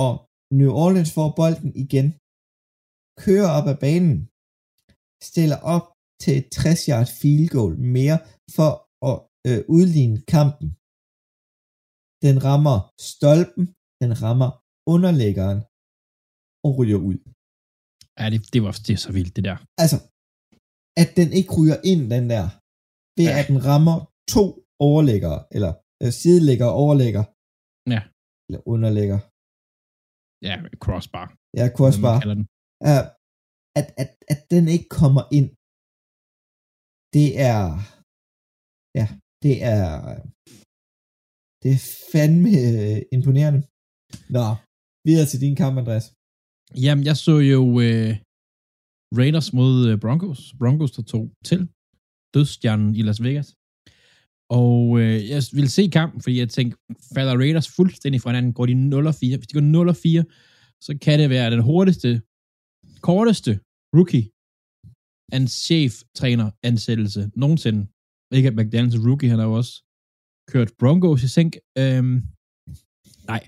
[0.03, 0.13] Og
[0.59, 2.07] New Orleans får bolden igen,
[3.23, 4.17] kører op ad banen,
[5.31, 5.85] stiller op
[6.21, 8.17] til et 60 yard field goal mere
[8.55, 8.71] for
[9.09, 9.17] at
[9.49, 10.67] øh, udligne kampen.
[12.25, 12.77] Den rammer
[13.11, 13.65] stolpen,
[14.01, 14.49] den rammer
[14.93, 15.59] underlæggeren
[16.65, 17.17] og ryger ud.
[18.19, 19.57] Ja, det, det var det så vildt, det der.
[19.83, 19.97] Altså,
[21.01, 22.45] at den ikke ryger ind, den der,
[23.17, 23.37] ved ja.
[23.39, 23.97] at den rammer
[24.35, 24.45] to
[24.79, 25.71] overlæggere, eller
[26.03, 27.23] øh, sidelægger og overlægger.
[27.93, 28.01] Ja.
[28.47, 29.19] Eller underlægger.
[30.47, 31.27] Ja, crossbar.
[31.59, 32.15] Ja, crossbar.
[32.89, 33.05] Uh,
[33.79, 35.49] at, at, at den ikke kommer ind,
[37.17, 37.61] det er,
[38.99, 39.05] ja,
[39.43, 39.87] det er,
[41.61, 41.81] det er
[42.11, 43.61] fandme øh, imponerende.
[44.35, 44.47] Nå,
[45.07, 46.07] videre til din kamp, Andreas.
[46.83, 48.11] Jamen, jeg så jo øh,
[49.19, 50.41] Raiders mod øh, Broncos.
[50.59, 51.61] Broncos, der tog til
[52.33, 53.47] dødstjernen i Las Vegas.
[54.61, 56.77] Og øh, jeg vil se kampen, fordi jeg tænkte,
[57.15, 59.37] falder Raiders fuldstændig fra hinanden, går de 0-4.
[59.37, 59.65] Hvis de går
[60.21, 62.21] 0-4, så kan det være den hurtigste,
[63.01, 63.51] korteste
[63.97, 64.25] rookie
[65.37, 67.81] en chef-træner ansættelse nogensinde.
[68.37, 69.73] Ikke at McDaniels rookie, han har jo også
[70.51, 71.53] kørt Broncos i sænk.
[71.77, 72.17] Øhm,
[73.31, 73.41] nej,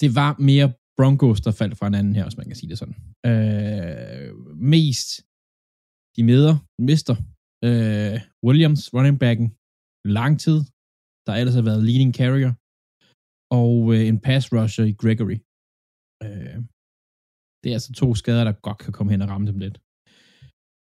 [0.00, 2.78] det var mere Broncos, der faldt fra en anden her, hvis man kan sige det
[2.78, 2.96] sådan.
[3.30, 4.30] Øh,
[4.74, 5.08] mest
[6.16, 6.54] de meder,
[6.90, 7.16] mister
[7.66, 9.48] øh, Williams, running backen,
[10.04, 10.58] lang tid,
[11.26, 12.52] der ellers har været leading carrier,
[13.60, 15.38] og øh, en pass rusher i Gregory.
[16.24, 16.58] Øh,
[17.60, 19.76] det er altså to skader, der godt kan komme hen og ramme dem lidt.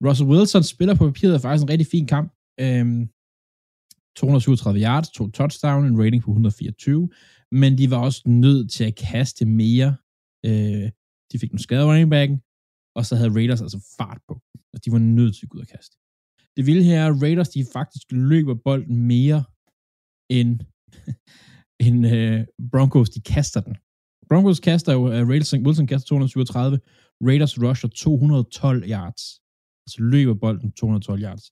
[0.07, 2.29] Russell Wilson spiller på papiret faktisk en rigtig fin kamp.
[2.64, 2.87] Øh,
[4.16, 7.11] 237 yards, to touchdown, en rating på 124,
[7.62, 9.90] men de var også nødt til at kaste mere.
[10.48, 10.87] Øh,
[11.33, 12.38] de fik nogle skader running backen,
[12.96, 14.35] og så havde Raiders altså fart på.
[14.72, 15.96] Og de var nødt til at gå ud og kaste.
[16.57, 19.45] Det vilde her er, at Raiders de faktisk løber bolden mere
[20.31, 20.61] end,
[21.87, 23.77] end uh, Broncos, de kaster den.
[24.29, 26.81] Broncos kaster jo, uh, Raiders, Wilson kaster 237,
[27.29, 29.23] Raiders rusher 212 yards.
[29.87, 31.45] Altså løber bolden 212 yards.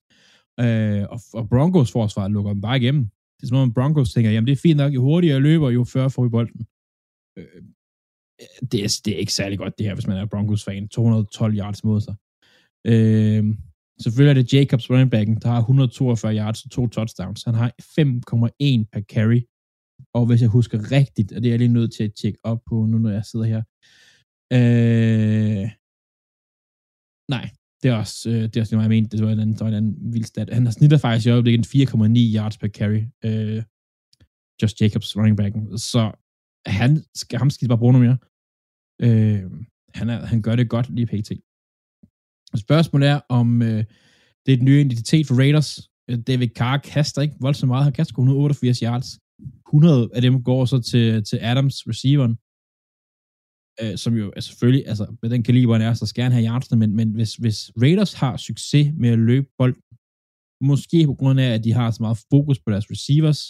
[0.62, 3.04] Uh, og, og Broncos forsvar lukker dem bare igennem.
[3.36, 5.70] Det er som om Broncos tænker, jamen det er fint nok, jo hurtigere jeg løber,
[5.70, 6.66] jo før får vi bolden.
[7.40, 7.62] Uh,
[8.70, 10.88] det, er, det er ikke særlig godt det her, hvis man er Broncos-fan.
[10.88, 12.14] 212 yards mod sig.
[12.88, 13.54] Uh,
[14.02, 17.44] selvfølgelig er det Jacobs running backen, der har 142 yards og to touchdowns.
[17.44, 19.40] Han har 5,1 per carry.
[20.14, 22.60] Og hvis jeg husker rigtigt, og det er jeg lige nødt til at tjekke op
[22.68, 23.62] på nu, når jeg sidder her.
[24.52, 25.64] Øh...
[27.34, 27.50] nej,
[27.82, 29.16] det er også, øh, det er også det, jeg mente.
[29.16, 30.54] Det var en anden, var en anden vild stat.
[30.54, 33.02] Han har snitter faktisk i øjeblikket 4,9 yards per carry.
[33.24, 33.62] Øh,
[34.62, 35.78] Josh Jacobs, running backen.
[35.78, 36.12] Så
[36.66, 38.18] han skal, ham skal bare bruge noget mere.
[39.04, 39.50] Øh,
[39.94, 41.30] han, er, han gør det godt lige pt.
[42.56, 43.84] Spørgsmålet er, om øh,
[44.46, 45.90] det er den nye identitet for Raiders.
[46.10, 47.84] Øh, David Carr kaster ikke voldsomt meget.
[47.84, 49.18] Han kaster 188 yards.
[49.68, 52.36] 100 af dem går så til, til Adams, receiveren
[53.82, 56.46] øh, som jo er selvfølgelig, altså med den kaliber, han er, så skal han have
[56.46, 59.76] yardsene, men, men hvis, hvis Raiders har succes med at løbe bold,
[60.60, 63.40] måske på grund af, at de har så meget fokus på deres receivers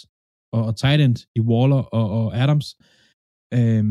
[0.53, 2.67] og, og tight end i Waller og, og Adams,
[3.57, 3.85] øh,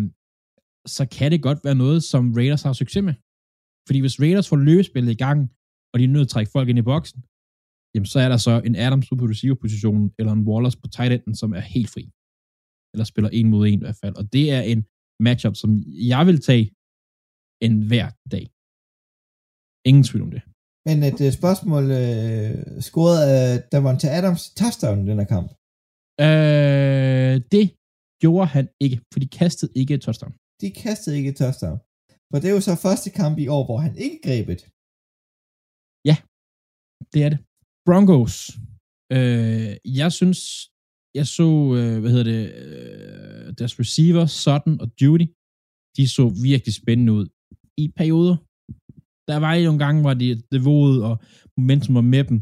[0.97, 3.15] så kan det godt være noget, som Raiders har succes med.
[3.87, 5.39] Fordi hvis Raiders får løbespillet i gang,
[5.93, 7.21] og de er nødt til at trække folk ind i boksen,
[7.95, 11.35] jamen så er der så en Adams på receiver-positionen, eller en Wallers på tight enden,
[11.43, 12.05] som er helt fri.
[12.93, 14.15] Eller spiller en mod en i hvert fald.
[14.21, 14.81] Og det er en
[15.27, 15.71] matchup, som
[16.15, 16.65] jeg vil tage
[17.67, 18.45] en hver dag.
[19.89, 20.43] Ingen tvivl om det.
[20.87, 25.31] Men et uh, spørgsmål, uh, scorede uh, der var til Adams touchdown i den her
[25.35, 25.49] kamp?
[26.27, 27.67] Uh, det
[28.23, 30.33] gjorde han ikke, for de kastede ikke et touchdown.
[30.63, 31.79] De kastede ikke et touchdown.
[32.35, 34.63] For det er jo så første kamp i år, hvor han ikke greb et.
[36.11, 36.17] Ja,
[37.13, 37.39] det er det.
[37.87, 38.35] Broncos.
[39.17, 40.39] Øh, jeg synes,
[41.19, 45.27] jeg så, øh, hvad hedder det, øh, deres receiver, Sutton og Judy,
[45.97, 47.27] de så virkelig spændende ud
[47.83, 48.37] i perioder.
[49.31, 51.15] Der var jo nogle gange, hvor de niveauet og
[51.57, 52.39] momentum var med dem,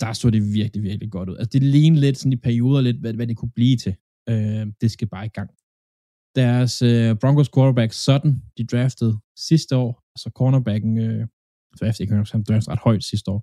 [0.00, 1.36] der så det virkelig, virkelig godt ud.
[1.36, 3.94] Altså det lignede lidt sådan i perioder lidt, hvad, hvad det kunne blive til.
[4.30, 5.50] Øh, det skal bare i gang.
[6.36, 9.18] Deres øh, Broncos quarterback Sutton, de draftede
[9.48, 11.26] sidste år, altså cornerbacken, øh, uh,
[11.80, 13.40] draftede ikke, han draftede ret højt sidste år.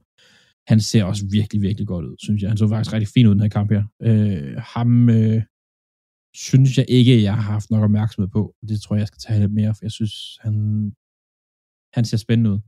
[0.71, 2.49] Han ser også virkelig, virkelig godt ud, synes jeg.
[2.49, 3.83] Han så faktisk rigtig fint ud i den her kamp her.
[4.01, 5.43] Øh, ham, øh,
[6.35, 8.55] synes jeg ikke, jeg har haft nok opmærksomhed på.
[8.69, 10.53] Det tror jeg, jeg skal tage lidt mere, for jeg synes, han,
[11.95, 12.59] han ser spændende ud.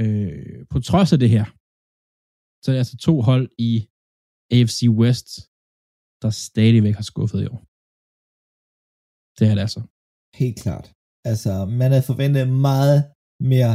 [0.00, 1.44] Øh, på trods af det her,
[2.62, 3.88] så er det altså to hold i
[4.50, 5.28] AFC West,
[6.22, 7.67] der stadigvæk har skuffet i år.
[9.38, 9.80] Det er det altså.
[10.40, 10.86] Helt klart.
[11.30, 12.98] Altså, man havde forventet meget
[13.52, 13.74] mere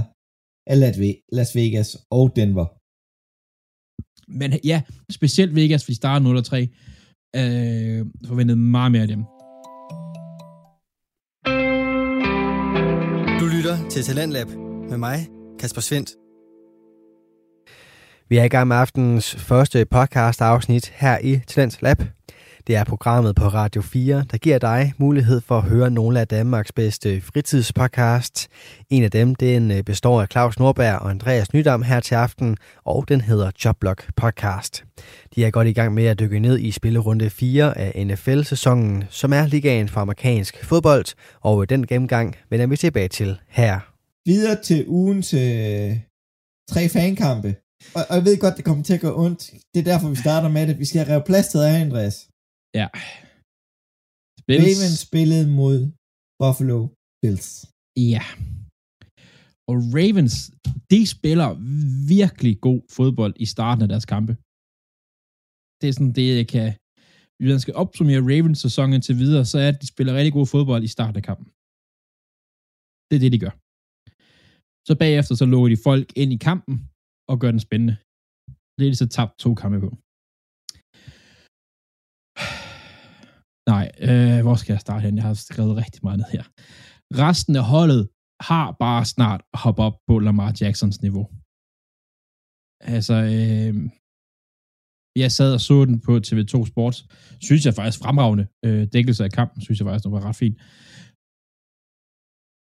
[0.72, 0.76] af
[1.38, 2.68] Las Vegas og Denver.
[4.40, 4.78] Men ja,
[5.12, 6.56] specielt Vegas, fordi de starter 0-3
[7.40, 9.24] øh, forventet meget mere af dem.
[13.40, 14.48] Du lytter til Talentlab
[14.92, 15.18] med mig,
[15.60, 16.10] Kasper Svendt.
[18.30, 21.98] Vi er i gang med aftenens første podcast afsnit her i Talent Lab.
[22.68, 26.28] Det er programmet på Radio 4, der giver dig mulighed for at høre nogle af
[26.28, 28.48] Danmarks bedste fritidspodcasts.
[28.90, 32.58] En af dem den øh, består af Claus Norberg og Andreas Nydam her til aften,
[32.86, 34.84] og den hedder Jobblock Podcast.
[35.36, 39.34] De er godt i gang med at dykke ned i spillerunde 4 af NFL-sæsonen, som
[39.34, 41.06] er ligaen for amerikansk fodbold,
[41.42, 43.80] og øh, den gennemgang vender vi tilbage til her.
[44.26, 45.98] Videre til ugens øh,
[46.70, 47.56] tre fankampe.
[47.96, 49.52] Og, og jeg ved godt, det kommer til at gå ondt.
[49.74, 50.80] Det er derfor, vi starter med det.
[50.80, 52.28] Vi skal have plads til af, Andreas.
[52.80, 52.88] Ja.
[54.48, 54.66] Bills.
[54.68, 55.78] Ravens spillede mod
[56.42, 56.80] Buffalo
[57.22, 57.50] Bills.
[58.14, 58.26] Ja.
[59.70, 60.36] Og Ravens,
[60.92, 61.50] de spiller
[62.14, 64.34] virkelig god fodbold i starten af deres kampe.
[65.80, 66.68] Det er sådan det, jeg kan...
[67.38, 70.48] Hvis man skal opsummere Ravens sæson til videre, så er at de spiller rigtig god
[70.54, 71.48] fodbold i starten af kampen.
[73.08, 73.54] Det er det, de gør.
[74.88, 76.76] Så bagefter så lukker de folk ind i kampen
[77.32, 77.96] og gør den spændende.
[78.76, 79.90] Det er de så tabt to kampe på.
[83.72, 85.18] Nej, øh, hvor skal jeg starte hen?
[85.18, 86.44] Jeg har skrevet rigtig meget ned her.
[87.24, 88.04] Resten af holdet
[88.50, 91.26] har bare snart hoppet op på Lamar Jacksons niveau.
[92.96, 93.74] Altså, øh,
[95.24, 97.00] jeg sad og så den på TV2 Sports.
[97.48, 98.46] Synes jeg faktisk fremragende.
[98.66, 100.58] Øh, dækkelse af kampen, synes jeg faktisk, det var ret fint.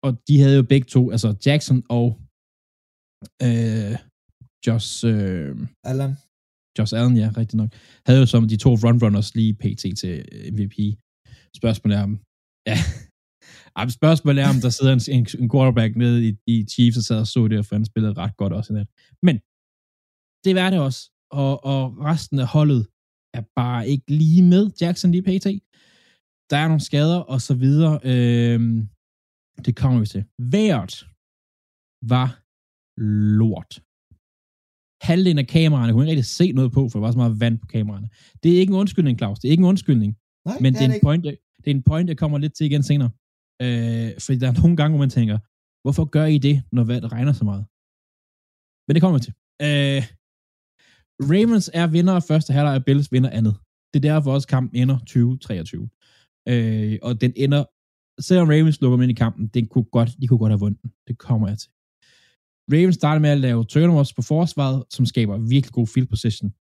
[0.06, 2.08] Og de havde jo begge to, altså Jackson og
[3.48, 3.94] øh,
[4.66, 5.54] Josh, øh,
[5.90, 6.12] Allen.
[6.80, 7.70] Josh Allen, ja, rigtig nok,
[8.06, 9.84] havde jo som de to frontrunners lige pt.
[10.00, 10.78] til øh, MVP.
[11.56, 12.20] Spørgsmålet er om,
[12.68, 12.78] ja,
[13.78, 17.04] Ej, spørgsmålet er, om der sidder en, en, en quarterback nede i, i Chiefs, og
[17.04, 18.90] sad og så det, for han spillede ret godt også i nat.
[19.28, 19.36] Men
[20.46, 21.02] det var det også,
[21.32, 22.88] og, og resten af holdet
[23.38, 25.48] er bare ikke lige med Jackson lige pt.
[26.50, 28.00] Der er nogle skader, og så videre.
[28.04, 28.90] Øhm,
[29.66, 30.24] det kommer vi til.
[30.40, 31.08] Været
[32.12, 32.30] var
[33.40, 33.85] lort.
[35.08, 37.58] Halvdelen af kameraerne kunne ikke rigtig se noget på, for der var så meget vand
[37.60, 38.10] på kameraerne.
[38.44, 39.40] Det er ikke en undskyldning, Claus.
[39.40, 40.12] Det er ikke en undskyldning.
[40.46, 42.18] Nej, Men det det er, er det en point, jeg, det er en point, jeg
[42.18, 43.10] kommer lidt til igen senere.
[43.62, 45.38] Øh, fordi der er nogle gange, hvor man tænker,
[45.84, 47.66] hvorfor gør I det, når det regner så meget?
[48.88, 49.34] Men det kommer til.
[49.62, 50.02] Øh,
[51.32, 53.56] Ravens er vinder af første halvleg, og Bills vinder andet.
[53.94, 54.98] Det er derfor også kampen ender
[56.48, 56.52] 20-23.
[56.52, 57.64] Øh, og den ender,
[58.22, 60.92] selvom Ravens lukker ind i kampen, den kunne godt, de kunne godt have vundet den.
[61.08, 61.70] Det kommer jeg til.
[62.74, 66.54] Ravens starter med at lave turnovers på forsvaret, som skaber virkelig god field position.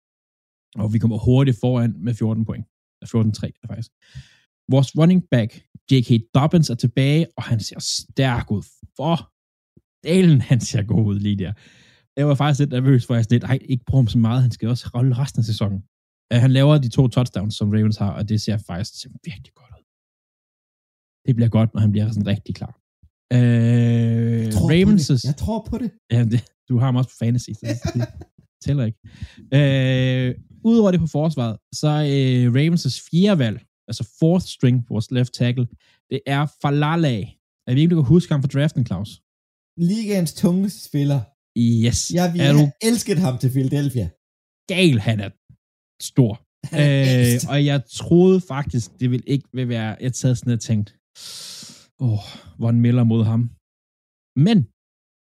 [0.74, 2.66] Og vi kommer hurtigt foran med 14 point.
[3.04, 3.90] 14-3 faktisk.
[4.68, 5.50] Vores running back,
[5.90, 6.10] J.K.
[6.34, 8.62] Dobbins, er tilbage, og han ser stærk ud.
[8.96, 9.32] For
[10.04, 11.52] dalen, han ser god ud lige der.
[12.16, 14.42] Jeg var faktisk lidt nervøs, for jeg sådan lidt, ej, ikke bruge ham så meget,
[14.42, 15.80] han skal også holde resten af sæsonen.
[16.34, 19.54] Uh, han laver de to touchdowns, som Ravens har, og det ser faktisk ser virkelig
[19.54, 19.84] godt ud.
[21.26, 22.81] Det bliver godt, når han bliver sådan rigtig klar.
[23.36, 25.26] Jeg tror Ravens'.
[25.26, 25.90] Jeg tror på det.
[26.10, 28.08] Ja, det, du har ham også på fantasy, så det,
[28.64, 28.98] tæller ikke.
[29.54, 34.94] Øh, Udover det på forsvaret, så er øh, Ravens' fjerde valg, altså fourth string på
[34.94, 35.66] vores left tackle,
[36.10, 37.20] det er Falala.
[37.66, 39.22] Er vi ikke, du kan huske ham fra draften, Claus?
[39.78, 41.20] Ligaens tungeste spiller.
[41.58, 42.10] Yes.
[42.14, 44.10] Jeg ville er du have elsket ham til Philadelphia.
[44.68, 45.30] gal, han er
[46.02, 46.42] stor.
[46.66, 50.52] Han er Øh, og jeg troede faktisk, det ville ikke vil være, jeg sad sådan
[50.52, 50.92] og tænkte,
[52.04, 52.24] åh, oh,
[52.58, 53.40] hvor en melder mod ham.
[54.46, 54.58] Men,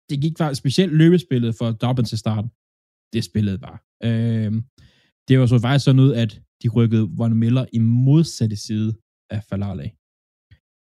[0.09, 2.49] det gik faktisk specielt løbespillet for Dobbins til starten.
[3.13, 3.77] Det spillede bare.
[4.07, 4.51] Øh,
[5.27, 8.89] det var så faktisk sådan ud, at de rykkede Von Miller i modsatte side
[9.35, 9.87] af Falale.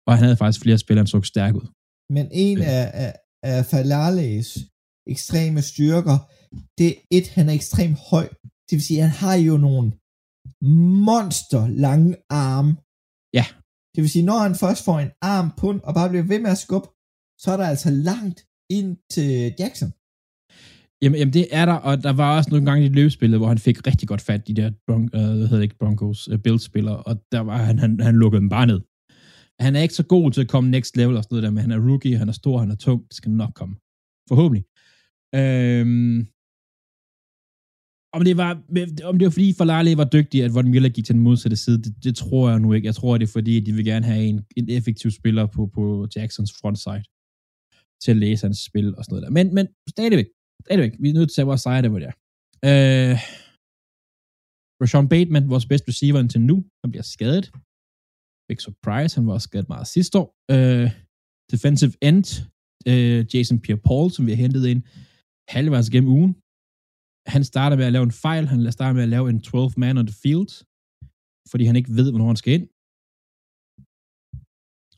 [0.07, 1.67] Og han havde faktisk flere spillere, han så stærk ud.
[2.15, 2.63] Men en Ja.
[2.77, 3.11] af, af,
[3.51, 4.47] af Falales
[5.13, 6.17] ekstreme styrker,
[6.77, 8.27] det er et, han er ekstremt høj.
[8.67, 9.87] Det vil sige, han har jo nogle
[11.07, 12.11] monster lange
[12.47, 12.71] arme.
[13.39, 13.45] Ja.
[13.93, 16.51] Det vil sige, når han først får en arm på og bare bliver ved med
[16.51, 16.87] at skubbe,
[17.41, 19.91] så er der altså langt ind til Jackson.
[21.01, 23.57] Jamen, jamen, det er der, og der var også nogle gange i løbespillet, hvor han
[23.57, 26.39] fik rigtig godt fat i de der Bron øh, hvad hedder det ikke, Broncos uh,
[26.39, 28.81] Bills-spillere, og der var han, han, han lukkede dem bare ned.
[29.59, 31.61] Han er ikke så god til at komme next level og sådan noget der, men
[31.61, 33.75] han er rookie, han er stor, han er tung, det skal nok komme.
[34.29, 34.63] Forhåbentlig.
[35.35, 36.27] Øhm,
[38.15, 38.51] om det var,
[39.09, 41.81] om det var fordi Falale var dygtig, at Von Miller gik til den modsatte side,
[41.83, 42.85] det, det tror jeg nu ikke.
[42.85, 45.83] Jeg tror, det er fordi, de vil gerne have en, en effektiv spiller på, på
[46.15, 47.03] Jacksons frontside
[48.03, 49.31] til at læse hans spil og sådan noget der.
[49.37, 50.27] Men, men stadigvæk,
[50.65, 52.13] stadigvæk, vi er nødt til at tage vores sejre, det var det.
[52.69, 53.15] Øh,
[54.81, 57.45] Rashawn Bateman, vores bedste receiver indtil nu, han bliver skadet.
[58.49, 60.27] Big surprise, han var også skadet meget sidste år.
[60.53, 60.87] Øh,
[61.51, 62.25] defensive end,
[62.91, 64.81] øh, Jason Pierre-Paul, som vi har hentet ind
[65.55, 66.33] halvvejs gennem ugen.
[67.27, 68.47] Han starter med at lave en fejl.
[68.47, 70.53] Han starter med at lave en 12 man on the field,
[71.51, 72.67] fordi han ikke ved, hvornår han skal ind.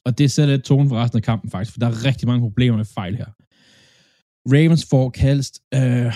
[0.05, 2.41] Og det sætter lidt tonen for resten af kampen faktisk, for der er rigtig mange
[2.47, 3.29] problemer med fejl her.
[4.53, 6.11] Ravens får kaldst, øh,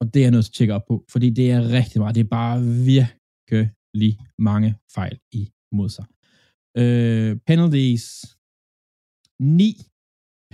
[0.00, 2.14] og det er jeg nødt til at tjekke op på, fordi det er rigtig meget.
[2.14, 2.58] Det er bare
[2.92, 5.16] virkelig mange fejl
[5.72, 6.06] imod sig.
[6.80, 8.06] Øh, penalties.
[9.40, 9.74] 9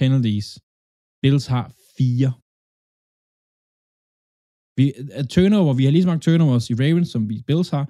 [0.00, 0.48] penalties.
[1.22, 1.66] Bills har
[1.98, 2.32] fire.
[4.76, 7.84] Vi, uh, turnover, vi har lige så mange turnovers i Ravens, som vi Bills har,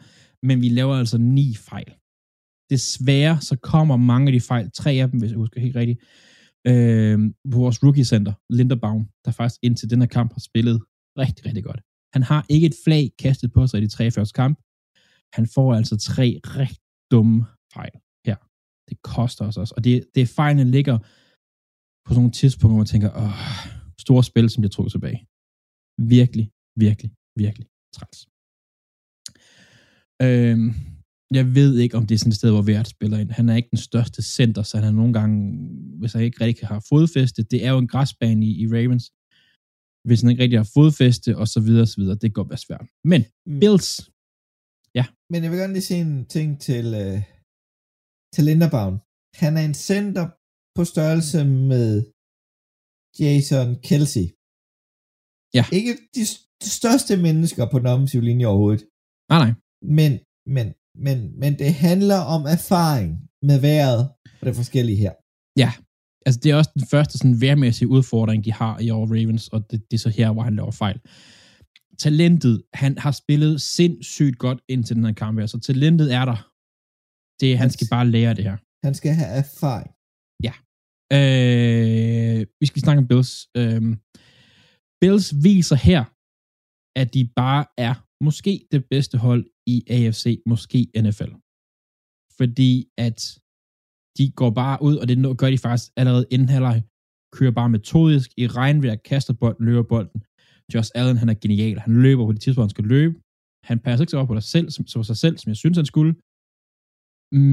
[0.46, 1.92] men vi laver altså ni fejl.
[2.70, 6.00] Desværre så kommer mange af de fejl, tre af dem, hvis jeg husker helt rigtigt,
[6.70, 7.18] øh,
[7.52, 10.82] på vores rookie center, Linderbaum, der faktisk indtil den her kamp har spillet
[11.18, 11.80] rigtig, rigtig godt.
[12.12, 14.58] Han har ikke et flag kastet på sig i de tre første kamp.
[15.36, 18.36] Han får altså tre rigtig dumme fejl her.
[18.88, 19.74] Det koster os også.
[19.76, 20.98] Og det, det er fejlene ligger
[22.06, 23.38] på nogle tidspunkter, hvor man tænker, åh,
[23.98, 25.26] store spil, som bliver trukket tilbage.
[26.16, 26.46] Virkelig,
[26.84, 27.10] virkelig,
[27.42, 27.66] virkelig
[27.96, 28.18] træls.
[30.26, 30.68] Øhm,
[31.38, 33.30] jeg ved ikke, om det er sådan et sted, hvor Vært spiller ind.
[33.30, 35.36] Han er ikke den største center, så han er nogle gange,
[35.98, 39.04] hvis han ikke rigtig har fodfæste, det er jo en græsbane i, i Ravens,
[40.06, 42.50] hvis han ikke rigtig har fodfæste, og så videre, og så videre, det kan godt
[42.54, 42.86] være svært.
[43.12, 43.60] Men, Mm.
[43.60, 43.90] Bills,
[45.32, 47.18] Men jeg vil gerne lige sige en ting til, øh,
[48.34, 48.94] til Linderbaum.
[49.42, 50.26] Han er en center
[50.76, 51.40] på størrelse
[51.72, 51.90] med
[53.20, 54.26] Jason Kelsey.
[55.58, 55.64] Ja.
[55.78, 56.22] Ikke de,
[56.64, 58.82] de største mennesker på den offensive linje overhovedet.
[59.30, 59.52] Nej, nej.
[59.98, 60.12] Men,
[60.56, 60.66] men,
[61.06, 63.10] men, men det handler om erfaring
[63.48, 64.02] med vejret
[64.40, 65.12] og det forskellige her.
[65.62, 65.72] Ja,
[66.26, 69.70] altså det er også den første sådan værmæssige udfordring, de har i år Ravens, og
[69.70, 71.00] det, det er så her, hvor han laver fejl.
[71.98, 76.50] Talentet, han har spillet sindssygt godt indtil den her kamp her, så talentet er der.
[77.40, 78.56] Det, han skal bare lære det her.
[78.86, 79.90] Han skal have erfaring.
[80.46, 80.54] Ja.
[81.18, 83.32] Øh, vi skal snakke om Bills.
[83.56, 83.82] Øh,
[85.00, 86.02] Bills viser her,
[87.00, 87.94] at de bare er
[88.26, 89.44] måske det bedste hold
[89.74, 91.32] i AFC, måske NFL.
[92.38, 92.72] Fordi
[93.06, 93.18] at
[94.18, 96.78] de går bare ud, og det gør de faktisk allerede inden halvleg,
[97.36, 100.18] kører bare metodisk i regnvejr, kaster bolden, løber bolden.
[100.72, 101.78] Josh Allen, han er genial.
[101.86, 103.14] Han løber på det tidspunkt, han skal løbe.
[103.70, 105.76] Han passer ikke så op på sig selv, som, som sig selv, som jeg synes,
[105.80, 106.12] han skulle.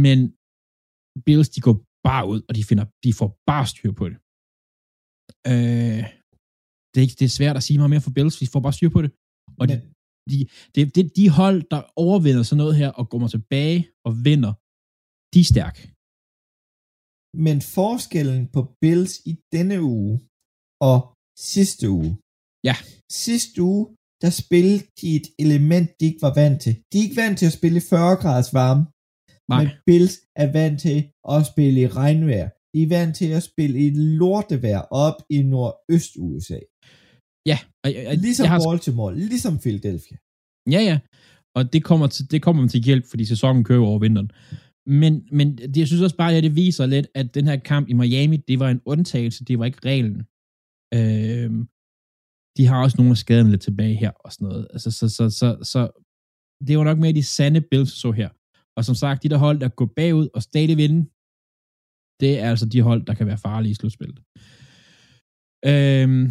[0.03, 0.19] Men
[1.25, 1.75] Bills, de går
[2.07, 4.17] bare ud, og de, finder, de får bare styr på det.
[5.51, 6.03] Øh,
[6.93, 8.77] det, er ikke, det er svært at sige meget mere for Bills, vi får bare
[8.77, 9.11] styr på det.
[9.59, 9.75] Og de,
[10.31, 10.37] de,
[10.75, 14.53] de, de, de hold, der overvinder sådan noget her, og kommer tilbage og vinder,
[15.33, 15.81] de er stærke.
[17.45, 20.15] Men forskellen på Bills i denne uge
[20.89, 20.99] og
[21.55, 22.11] sidste uge.
[22.69, 22.75] Ja.
[23.25, 23.83] Sidste uge,
[24.23, 26.73] der spillede de et element, de ikke var vant til.
[26.89, 28.83] De er ikke vant til at spille i 40 graders varme.
[29.51, 29.57] Nej.
[29.59, 30.97] Men Bills er vant til
[31.33, 32.49] at spille i regnvejr.
[32.73, 36.59] De er vant til at spille i lortevejr op i nordøst-USA.
[37.51, 37.57] Ja.
[37.83, 40.17] Og, og, Ligesom jeg har, Baltimore, ligesom Philadelphia.
[40.75, 40.99] ja, ja.
[41.57, 44.31] Og det kommer, til, det kommer til hjælp, fordi sæsonen kører over vinteren.
[45.01, 47.89] Men, men det, jeg synes også bare, at det viser lidt, at den her kamp
[47.89, 50.19] i Miami, det var en undtagelse, det var ikke reglen.
[50.97, 51.61] Øhm,
[52.57, 54.67] de har også nogle af skaderne lidt tilbage her og sådan noget.
[54.73, 55.81] Altså, så, så, så, så
[56.67, 58.29] det var nok mere de sande Bills, så her.
[58.77, 61.01] Og som sagt, de der hold, der går bagud og stadig vinde,
[62.19, 64.19] det er altså de hold, der kan være farlige i slutspillet.
[65.65, 66.25] Øhm,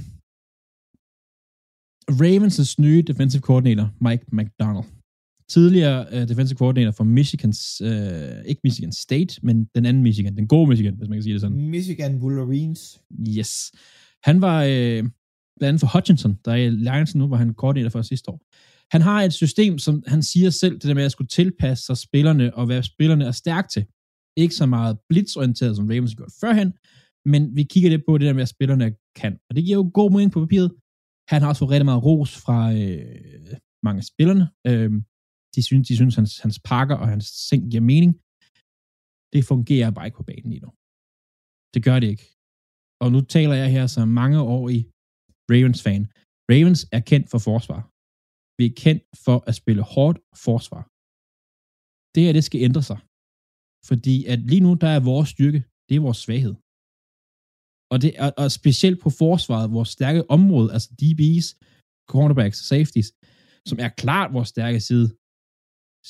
[2.11, 4.85] Ravens' nye defensive coordinator, Mike McDonald,
[5.49, 10.49] tidligere uh, defensive coordinator for Michigan, uh, ikke Michigan State, men den anden Michigan, den
[10.49, 11.69] gode Michigan, hvis man kan sige det sådan.
[11.77, 13.01] Michigan Wolverines.
[13.39, 13.73] Yes.
[14.25, 14.69] Han var uh,
[15.59, 18.41] blandt andet for Hutchinson, der er i Lions nu, hvor han koordinator for sidste år.
[18.93, 21.97] Han har et system, som han siger selv, det der med at skulle tilpasse sig
[21.97, 23.85] spillerne, og hvad spillerne er stærke til.
[24.37, 26.71] Ikke så meget blitzorienteret, som Ravens har gjort førhen,
[27.33, 28.89] men vi kigger lidt på det der med, at spillerne
[29.21, 29.33] kan.
[29.49, 30.71] Og det giver jo god mening på papiret.
[31.33, 33.55] Han har også fået rigtig meget ros fra øh,
[33.87, 34.45] mange af spillerne.
[34.71, 34.93] Øh,
[35.55, 38.13] de synes, de synes hans, hans pakker og hans ting giver mening.
[39.33, 40.71] Det fungerer bare ikke på banen lige nu.
[41.75, 42.27] Det gør det ikke.
[43.03, 44.79] Og nu taler jeg her som mange år i
[45.53, 46.03] Ravens-fan.
[46.53, 47.81] Ravens er kendt for forsvar.
[48.59, 50.83] Vi er kendt for at spille hårdt forsvar.
[52.15, 52.99] Det her, det skal ændre sig.
[53.89, 56.55] Fordi at lige nu, der er vores styrke, det er vores svaghed.
[57.93, 61.49] Og, det er, og specielt på forsvaret, vores stærke område, altså DB's,
[62.13, 63.09] cornerbacks, safeties,
[63.69, 65.07] som er klart vores stærke side,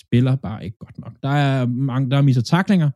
[0.03, 1.15] spiller bare ikke godt nok.
[1.23, 2.91] Der er mange, der er misser taklinger,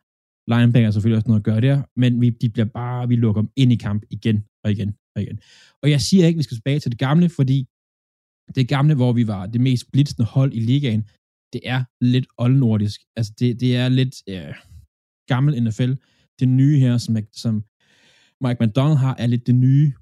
[0.52, 3.42] linebacker er selvfølgelig også noget at gøre der, men vi, de bliver bare, vi lukker
[3.42, 5.40] dem ind i kamp igen og igen og igen.
[5.82, 7.58] Og jeg siger ikke, at vi skal tilbage til det gamle, fordi
[8.54, 11.02] det gamle, hvor vi var det mest blitzende hold i ligaen,
[11.56, 13.00] det er lidt oldnordisk.
[13.16, 14.54] Altså det, det er lidt øh,
[15.32, 15.92] gammel NFL.
[16.40, 17.54] Det nye her, som, som
[18.44, 19.92] Mike McDonald har, er lidt det nye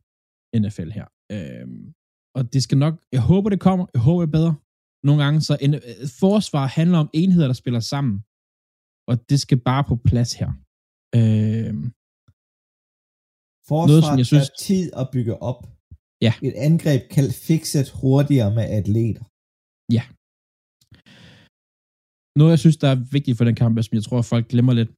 [0.63, 1.07] NFL her.
[1.35, 1.67] Øh,
[2.37, 4.55] og det skal nok, jeg håber det kommer, jeg håber det er bedre.
[5.07, 5.75] Nogle gange så, en,
[6.21, 8.17] forsvar handler om enheder, der spiller sammen.
[9.11, 10.51] Og det skal bare på plads her.
[11.19, 11.75] Øh,
[13.69, 15.61] Forsvar noget, som jeg synes, tid at bygge op.
[16.27, 16.33] Ja.
[16.49, 19.25] Et angreb kan fikset hurtigere med atleter.
[19.97, 20.05] Ja.
[22.39, 24.75] Noget, jeg synes, der er vigtigt for den kamp, som jeg tror, at folk glemmer
[24.81, 24.93] lidt,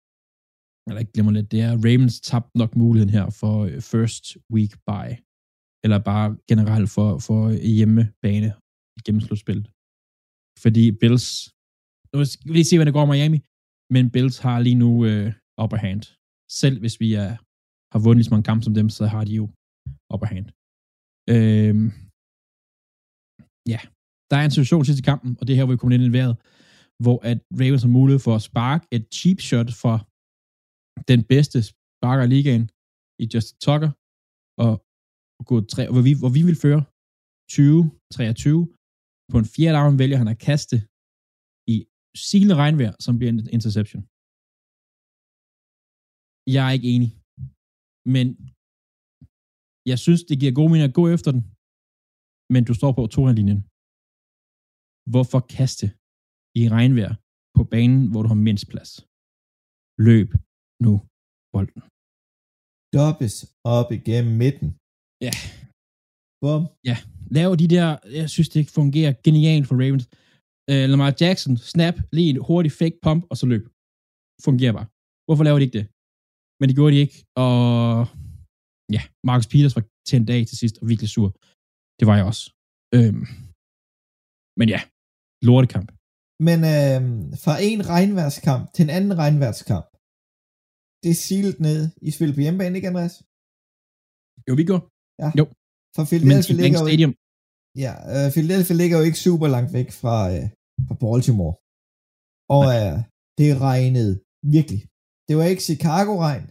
[0.86, 4.24] eller ikke glemmer lidt, det er, at Ravens tabte nok muligheden her for øh, first
[4.54, 5.14] week bye,
[5.84, 8.48] Eller bare generelt for, for øh, hjemmebane
[8.98, 9.66] i gennemslutspillet.
[10.62, 11.26] Fordi Bills,
[12.12, 13.38] nu skal vi lige se, hvad det går Miami,
[13.94, 15.28] men Bills har lige nu øh,
[15.62, 16.02] upper hand.
[16.60, 17.30] Selv hvis vi er,
[17.92, 19.44] har vundet lige så mange kampe som dem, så har de jo
[20.12, 20.46] upper hand.
[21.34, 21.88] Øhm,
[23.72, 23.80] ja,
[24.30, 26.16] der er en situation sidst i kampen, og det her, hvor vi kommer ind i
[26.18, 26.36] vejret,
[27.04, 29.96] hvor at Ravens har mulighed for at sparke et cheap shot for
[31.10, 32.64] den bedste sparker i ligaen
[33.22, 33.90] i Justin Tucker,
[34.64, 34.72] og,
[35.38, 36.82] og gå tre, hvor, vi, hvor vi vil føre
[37.54, 39.30] 20-23.
[39.30, 40.76] På en fjerde down vælger han at kaste
[41.74, 41.76] i
[42.26, 44.02] silende regnvejr, som bliver en interception.
[46.54, 47.10] Jeg er ikke enig.
[48.14, 48.26] Men
[49.90, 51.42] jeg synes, det giver god mening at gå efter den,
[52.54, 53.60] men du står på to linjen.
[55.12, 55.86] Hvorfor kaste
[56.60, 57.12] i regnvejr
[57.56, 58.92] på banen, hvor du har mindst plads?
[60.08, 60.30] Løb
[60.84, 60.92] nu
[61.54, 61.80] bolden.
[62.90, 63.34] stoppes
[63.78, 64.68] op igennem midten.
[65.26, 65.34] Ja.
[66.42, 66.62] Bum.
[67.36, 67.88] Laver de der,
[68.20, 70.06] jeg synes, det fungerer genialt for Ravens.
[70.70, 73.64] Uh, Lamar Jackson, snap, lige en hurtig fake pump, og så løb.
[74.46, 74.88] Fungerer bare.
[75.26, 75.86] Hvorfor laver de ikke det?
[76.58, 77.56] Men det gjorde de ikke, og
[78.96, 79.84] ja, Marcus Peters var
[80.20, 81.28] en dag til sidst, og virkelig sur.
[81.98, 82.44] Det var jeg også.
[82.96, 83.24] Øhm,
[84.58, 84.80] men ja,
[85.48, 85.88] lortekamp.
[86.46, 87.00] Men øh,
[87.44, 89.88] fra en regnværskamp til en anden regnværskamp,
[91.02, 91.80] det er silet ned.
[92.06, 93.16] I spiller på hjemmebane, ikke Andreas?
[94.48, 94.80] Jo, vi går.
[95.96, 97.12] For Mens Philadelphia i Bank ligger, jo Stadium.
[97.84, 100.46] ja, øh, Philadelphia ligger jo ikke super langt væk fra, øh,
[100.86, 101.54] fra Baltimore.
[102.56, 102.96] Og øh,
[103.40, 104.12] det regnede
[104.56, 104.80] virkelig.
[105.28, 106.46] Det var ikke Chicago-regn,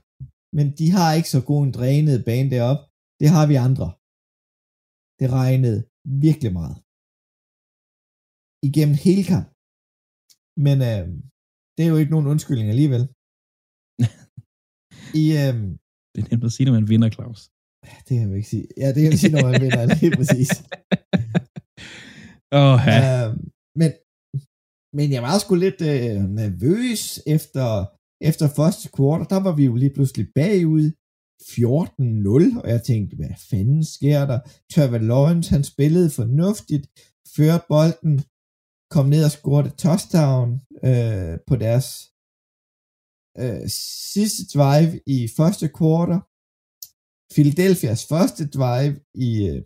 [0.57, 2.81] men de har ikke så god en drænet bane deroppe.
[3.21, 3.88] Det har vi andre.
[5.19, 5.79] Det regnede
[6.27, 6.77] virkelig meget.
[8.67, 9.47] Igennem hele kamp.
[10.65, 11.03] Men øh,
[11.75, 13.03] det er jo ikke nogen undskyldning alligevel.
[15.23, 15.55] I, øh,
[16.13, 17.39] Det er nemt at sige, når man vinder, Claus.
[18.07, 18.65] det kan man ikke sige.
[18.81, 19.83] Ja, det kan man sige, når man vinder.
[20.01, 20.49] Lige præcis.
[22.59, 22.99] Åh, oh, ja.
[23.15, 23.29] Øh,
[23.81, 23.91] men,
[24.97, 27.01] men jeg var sgu lidt øh, nervøs
[27.35, 27.65] efter,
[28.29, 29.27] efter første kvartal.
[29.33, 30.85] Der var vi jo lige pludselig bagud
[31.53, 34.39] 14-0, og jeg tænkte, hvad fanden sker der?
[34.73, 36.85] Trevor Lawrence, han spillede fornuftigt,
[37.35, 38.15] førte bolden,
[38.95, 40.47] kom ned og scorede touchdown
[40.89, 41.87] øh, på deres
[43.41, 43.65] øh,
[44.13, 46.19] sidste drive i første quarter.
[47.33, 48.95] Philadelphias første drive
[49.27, 49.61] i, øh,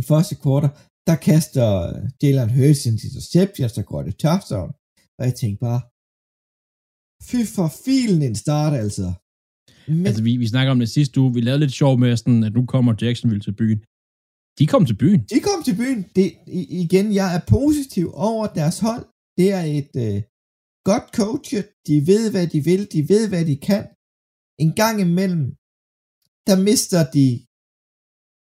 [0.00, 0.70] i første quarter,
[1.08, 4.70] der kaster øh, Jalen Hurts en interception, så går det touchdown.
[5.18, 5.80] Og jeg tænkte bare,
[7.28, 9.08] fy for filen en start altså.
[9.88, 11.34] Men, Altså, vi, vi snakker om det sidste uge.
[11.34, 13.80] Vi lavede lidt sjov med, sådan, at nu kommer Jacksonville til byen.
[14.58, 15.20] De kom til byen.
[15.32, 16.00] de kom til byen.
[16.16, 16.26] Det,
[16.82, 19.04] igen, jeg er positiv over deres hold.
[19.38, 20.18] Det er et øh,
[20.88, 21.66] godt coachet.
[21.88, 22.82] De ved, hvad de vil.
[22.94, 23.84] De ved, hvad de kan.
[24.64, 25.46] En gang imellem,
[26.48, 27.26] der mister de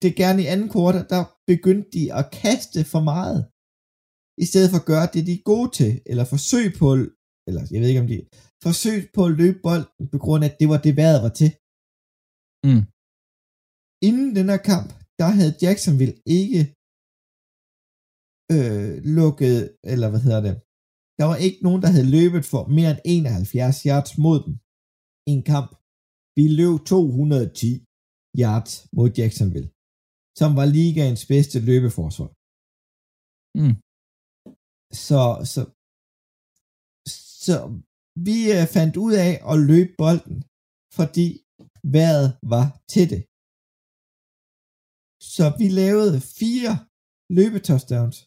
[0.01, 3.39] det gerne i anden kvartal, der begyndte de at kaste for meget.
[4.43, 6.87] I stedet for at gøre det, de er gode til, eller forsøg på,
[7.47, 8.17] eller jeg ved ikke om de,
[8.65, 11.51] forsøg på at løbe bolden, på grund af, at det var det vejret var til.
[12.67, 12.83] Mm.
[14.07, 14.89] Inden den her kamp,
[15.19, 16.61] der havde Jacksonville ikke
[18.55, 19.59] øh, lukket,
[19.91, 20.55] eller hvad hedder det,
[21.19, 24.53] der var ikke nogen, der havde løbet for mere end 71 yards mod dem
[25.29, 25.69] i en kamp.
[26.37, 27.69] Vi løb 210
[28.43, 29.69] yards mod Jacksonville,
[30.39, 32.29] som var ligaens bedste løbeforsvar.
[33.61, 33.75] Mm.
[35.07, 35.21] Så,
[35.53, 35.61] så,
[37.45, 37.55] så
[38.27, 40.37] vi øh, fandt ud af at løbe bolden,
[40.97, 41.27] fordi
[41.95, 43.21] vejret var til det.
[45.37, 46.73] Så vi lavede fire
[47.37, 48.17] løbetouchdowns.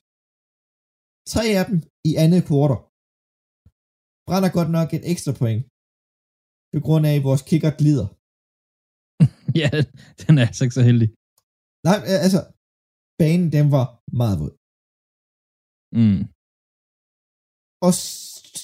[1.33, 1.79] Tre af dem
[2.11, 2.81] i andet kvartal.
[4.29, 5.63] Brænder godt nok et ekstra point.
[6.75, 8.07] På grund af, at vores kicker glider.
[9.63, 9.69] ja,
[10.23, 11.09] den er altså ikke så heldig.
[11.89, 12.41] Nej, altså,
[13.23, 13.87] banen den var
[14.21, 14.55] meget våd.
[16.01, 16.23] Mm.
[17.87, 17.93] Og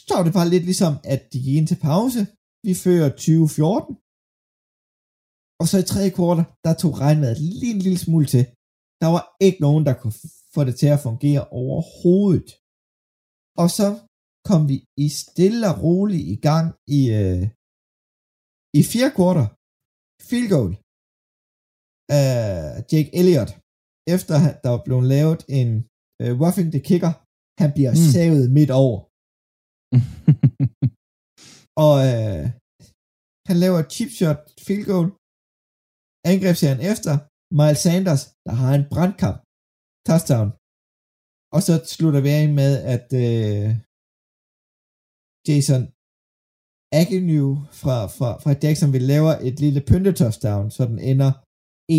[0.07, 2.21] så var det bare lidt ligesom, at de gik ind til pause.
[2.67, 3.95] Vi fører 2014.
[5.61, 8.45] Og så i tredje kvartal, der tog regnvejret lige en lille smule til.
[9.03, 10.17] Der var ikke nogen, der kunne
[10.55, 12.49] få det til at fungere overhovedet.
[13.63, 13.87] Og så
[14.49, 16.67] kom vi i stille og roligt i gang
[16.99, 17.43] i, øh,
[18.79, 19.49] i fire kvartal.
[20.29, 20.73] Field goal
[22.21, 22.31] af
[22.93, 23.51] Jake Elliott.
[24.15, 25.69] Efter der var blevet lavet en
[26.23, 27.13] øh, roughing the kicker,
[27.63, 28.05] han bliver Mm.
[28.15, 28.99] savet midt over.
[31.85, 32.45] Og øh,
[33.49, 35.09] han laver et chip shot field goal.
[36.33, 37.13] Angrebsserien efter.
[37.59, 39.39] Miles Sanders, der har en brandkamp.
[40.09, 40.49] Touchdown.
[41.55, 43.67] Og så slutter vi af med, at øh,
[45.49, 45.83] Jason
[47.01, 47.49] Agnew
[47.81, 51.31] fra, fra, fra Jacksonville lave et lille pyntetouchdown, så den ender
[51.93, 51.95] 21-29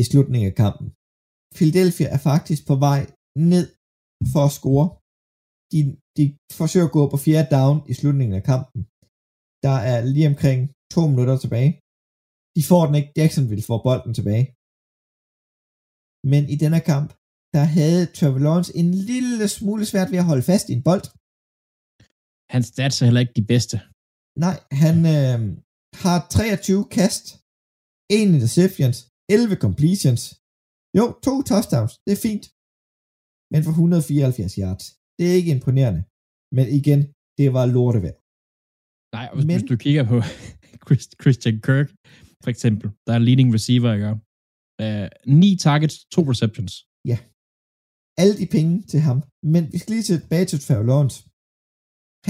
[0.00, 0.86] i slutningen af kampen.
[1.56, 3.02] Philadelphia er faktisk på vej
[3.52, 3.66] ned
[4.32, 4.86] for at score.
[5.72, 5.80] De,
[6.18, 6.24] de
[6.60, 8.80] forsøger at gå på fjerde down i slutningen af kampen.
[9.66, 10.60] Der er lige omkring
[10.94, 11.70] to minutter tilbage.
[12.56, 13.10] De får den ikke.
[13.20, 14.46] Jacksonville får bolden tilbage.
[16.32, 17.08] Men i denne kamp,
[17.56, 21.04] der havde Trevor Lawrence en lille smule svært ved at holde fast i en bold.
[22.54, 23.76] Hans stats er heller ikke de bedste.
[24.44, 25.38] Nej, han øh,
[26.04, 27.24] har 23 kast,
[28.10, 28.96] 1 interceptions,
[29.36, 30.22] 11 completions.
[30.98, 32.44] Jo, to touchdowns, det er fint.
[33.52, 34.84] Men for 174 yards.
[35.16, 36.02] Det er ikke imponerende.
[36.56, 37.00] Men igen,
[37.38, 38.16] det var lortevejr.
[39.16, 40.16] Nej, og hvis, Men- hvis du kigger på
[41.22, 41.88] Christian Kirk,
[42.42, 44.10] for eksempel, der er leading receiver, ikke?
[44.84, 45.08] Uh,
[45.38, 46.72] ni targets, to receptions.
[47.10, 47.18] Ja.
[48.22, 49.18] Alle de penge til ham.
[49.54, 51.18] Men vi skal lige tilbage til Trevor Lawrence.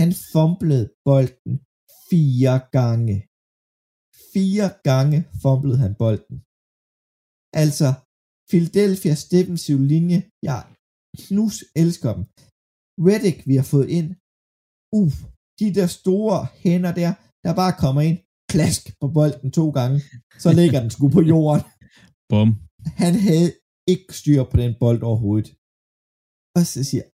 [0.00, 1.54] Han fumblede bolden
[2.10, 3.16] fire gange
[4.32, 6.36] Fire gange fumblede han bolden.
[7.62, 7.88] Altså,
[8.50, 10.18] Philadelphia's defensive linje,
[10.48, 10.60] jeg
[11.24, 12.24] knus elsker dem.
[13.08, 14.08] Reddick, vi har fået ind.
[14.98, 15.14] Uh,
[15.60, 17.10] de der store hænder der,
[17.44, 18.18] der bare kommer ind,
[18.52, 19.98] klask på bolden to gange,
[20.42, 21.64] så ligger den sgu på jorden.
[22.30, 22.50] Bum.
[23.02, 23.48] Han havde
[23.92, 25.48] ikke styr på den bold overhovedet.
[26.56, 27.04] Og så siger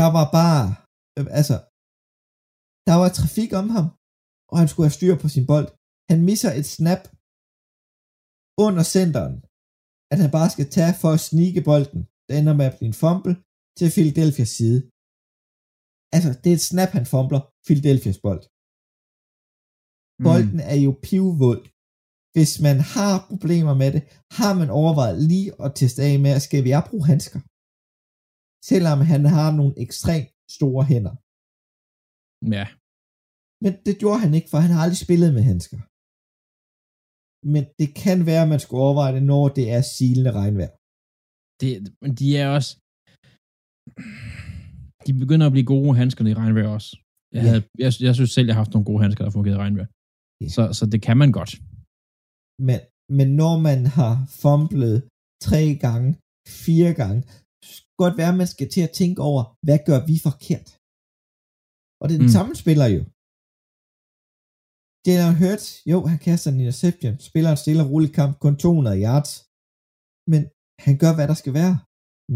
[0.00, 0.64] der var bare,
[1.18, 1.56] øh, altså,
[2.88, 3.86] der var trafik om ham,
[4.50, 5.68] og han skulle have styr på sin bold.
[6.10, 7.02] Han misser et snap
[8.66, 9.34] under centeren,
[10.12, 12.02] at han bare skal tage for at snige bolden.
[12.26, 13.34] Det ender med at blive en fumble
[13.78, 14.80] til Philadelphia's side.
[16.14, 18.42] Altså, det er et snap, han fumbler Philadelphia's bold.
[20.24, 20.70] Bolden mm.
[20.74, 21.60] er jo pivvåd.
[22.34, 24.02] Hvis man har problemer med det,
[24.38, 27.40] har man overvejet lige at teste af med, at skal vi bruge handsker?
[28.70, 31.14] Selvom han har nogle ekstremt store hænder.
[32.56, 32.66] Ja.
[33.64, 35.78] Men det gjorde han ikke, for han har aldrig spillet med handsker.
[37.54, 40.72] Men det kan være, at man skulle overveje det, når det er silende regnvejr.
[41.60, 41.72] Det,
[42.20, 42.70] de er også...
[45.06, 46.90] De begynder at blive gode handskerne i regnvejr også.
[47.34, 47.48] Jeg, Ja.
[47.50, 49.88] havde, jeg, jeg synes selv, jeg har haft nogle gode handsker, der fungerede i regnvejr.
[50.54, 51.52] Så, så det kan man godt.
[52.68, 52.78] Men,
[53.18, 54.96] men når man har fumblet
[55.46, 56.10] tre gange,
[56.64, 57.20] fire gange,
[57.70, 60.68] så godt være, at man skal til at tænke over, hvad gør vi forkert?
[62.00, 62.38] Og det er den mm.
[62.38, 63.02] samme spiller jo.
[65.06, 69.02] Jalen Hurts, jo, han kaster en interception, spiller en stille og rolig kamp, kun 200
[69.06, 69.32] yards,
[70.32, 70.42] men
[70.86, 71.74] han gør, hvad der skal være.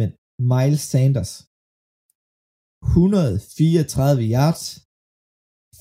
[0.01, 0.09] Men
[0.53, 1.33] Miles Sanders,
[2.85, 4.65] 134 yards,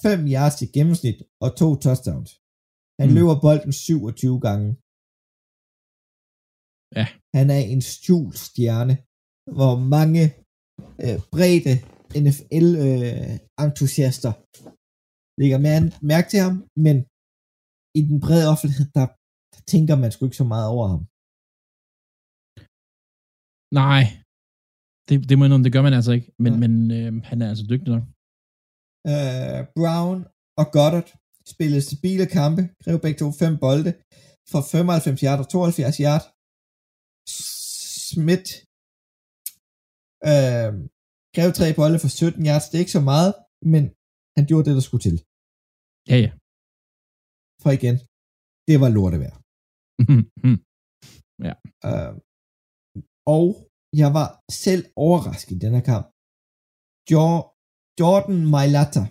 [0.06, 2.32] 5 yards i gennemsnit og to touchdowns.
[3.02, 3.16] Han Mm.
[3.18, 4.68] løber bolden 27 gange.
[7.00, 7.06] Ja.
[7.38, 8.95] Han er en skjult stjerne,
[9.58, 10.24] hvor mange
[11.06, 11.74] øh, brede
[12.24, 14.43] NFL-entusiaster øh,
[15.41, 16.95] lægger mær- mærke til ham, men
[18.00, 19.08] i den brede offentlighed, der,
[19.54, 21.02] der tænker man sgu ikke så meget over ham.
[23.82, 24.04] Nej.
[25.08, 26.30] Det, det må jeg det gør man altså ikke.
[26.43, 26.60] Men, Nej.
[26.64, 28.06] men øh, han er altså dygtig nok.
[29.12, 30.18] Øh, Brown
[30.62, 31.10] og Goddard
[31.53, 33.91] spillede stabile kampe, grev begge to fem bolde
[34.51, 36.24] for 95 yard og 72 yard.
[38.12, 38.49] Smith
[40.32, 40.72] øh,
[41.36, 42.66] grev tre bolde for 17 yards.
[42.70, 43.32] Det er ikke så meget,
[43.74, 43.84] men
[44.38, 45.18] han gjorde det, der skulle til.
[46.12, 46.32] Ja, ja.
[47.64, 47.97] For igen,
[48.70, 49.36] det var lortevejr.
[51.89, 52.14] Øh,
[53.38, 53.47] og
[54.01, 54.28] jeg var
[54.66, 56.05] selv overrasket i den her kamp.
[57.14, 57.45] Jo-
[58.00, 59.04] Jordan Mailata,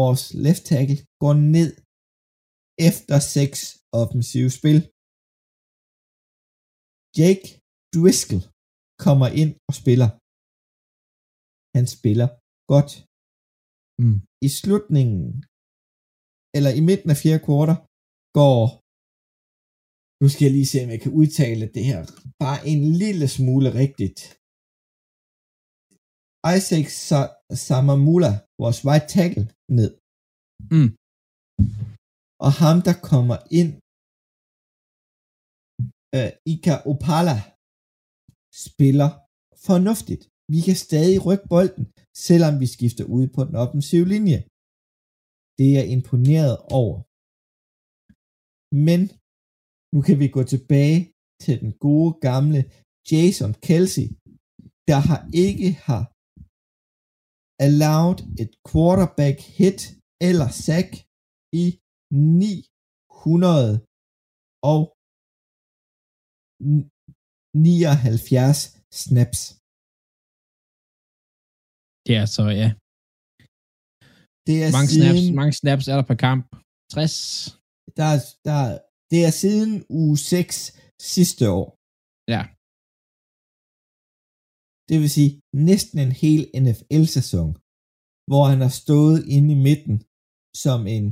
[0.00, 1.70] vores left tackle, går ned
[2.88, 3.58] efter seks
[4.00, 4.78] offensive spil.
[7.20, 7.46] Jake
[7.94, 8.42] Driscoll
[9.04, 10.08] kommer ind og spiller.
[11.76, 12.28] Han spiller
[12.72, 12.92] godt.
[14.02, 14.18] Mm.
[14.46, 15.24] I slutningen,
[16.56, 17.78] eller i midten af fjerde kvartal,
[18.38, 18.60] går
[20.20, 22.00] nu skal jeg lige se, om jeg kan udtale det her
[22.44, 24.20] bare en lille smule rigtigt.
[26.56, 27.34] Isaac Sa-
[27.66, 28.32] Samamula,
[28.62, 29.46] vores right tackle,
[29.78, 29.90] ned.
[30.74, 30.90] Mm.
[32.46, 33.70] Og ham, der kommer ind,
[36.16, 37.36] øh, Ika Opala,
[38.64, 39.10] spiller
[39.68, 40.22] fornuftigt.
[40.52, 41.84] Vi kan stadig rykke bolden,
[42.26, 44.38] selvom vi skifter ud på den offensive linje.
[45.56, 46.96] Det er jeg imponeret over.
[48.86, 49.00] Men
[49.94, 50.98] nu kan vi gå tilbage
[51.44, 52.60] til den gode gamle
[53.10, 54.06] Jason Kelsey,
[54.90, 56.02] der har ikke har
[57.66, 59.80] allowed et quarterback hit
[60.28, 60.90] eller sack
[61.64, 61.66] i
[67.54, 68.58] 979
[69.02, 69.40] snaps.
[72.12, 72.68] Ja, så ja.
[74.46, 76.44] Det er Mange siden, snaps, mange snaps er der per kamp.
[76.94, 77.14] 60.
[77.98, 80.54] der, er- der, er- det er siden uge 6
[81.14, 81.66] sidste år.
[82.34, 82.42] Ja.
[84.88, 85.32] Det vil sige
[85.68, 87.50] næsten en hel NFL-sæson,
[88.30, 89.96] hvor han har stået inde i midten
[90.64, 91.06] som en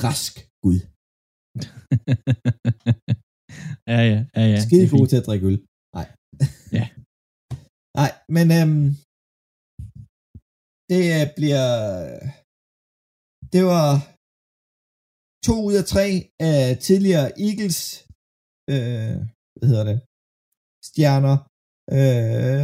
[0.00, 0.78] græsk gud.
[3.92, 4.60] ja, ja, ja, ja.
[4.66, 5.58] Skide god til at drikke øl.
[5.96, 6.06] Nej.
[6.78, 6.86] Ja.
[7.98, 8.86] Nej, men øhm,
[10.90, 11.66] det øh, bliver...
[13.54, 13.88] Det var
[15.46, 16.08] to ud af tre
[16.50, 17.78] af tidligere Eagles
[18.72, 19.16] øh,
[19.56, 19.98] hvad hedder det?
[20.88, 21.36] Stjerner
[21.98, 22.62] øh,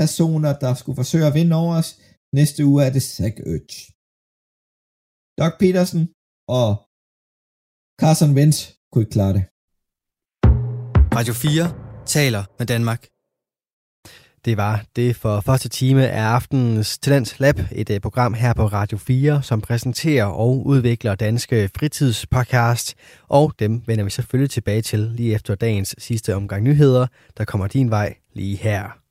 [0.00, 1.90] personer, der skulle forsøge at vinde over os.
[2.38, 3.74] Næste uge er det Zach Ertz.
[5.38, 6.04] Doc Peterson
[6.58, 6.68] og
[8.00, 8.58] Carson Wentz
[8.90, 9.44] kunne ikke klare det.
[11.18, 11.64] Radio 4
[12.14, 13.02] taler med Danmark.
[14.48, 18.66] Det var det for første time af aftenens Talent Lab, et øh, program her på
[18.66, 22.94] Radio 4, som præsenterer og udvikler danske fritidspodcast.
[23.28, 27.06] Og dem vender vi selvfølgelig tilbage til lige efter dagens sidste omgang nyheder,
[27.38, 29.07] der kommer din vej lige her.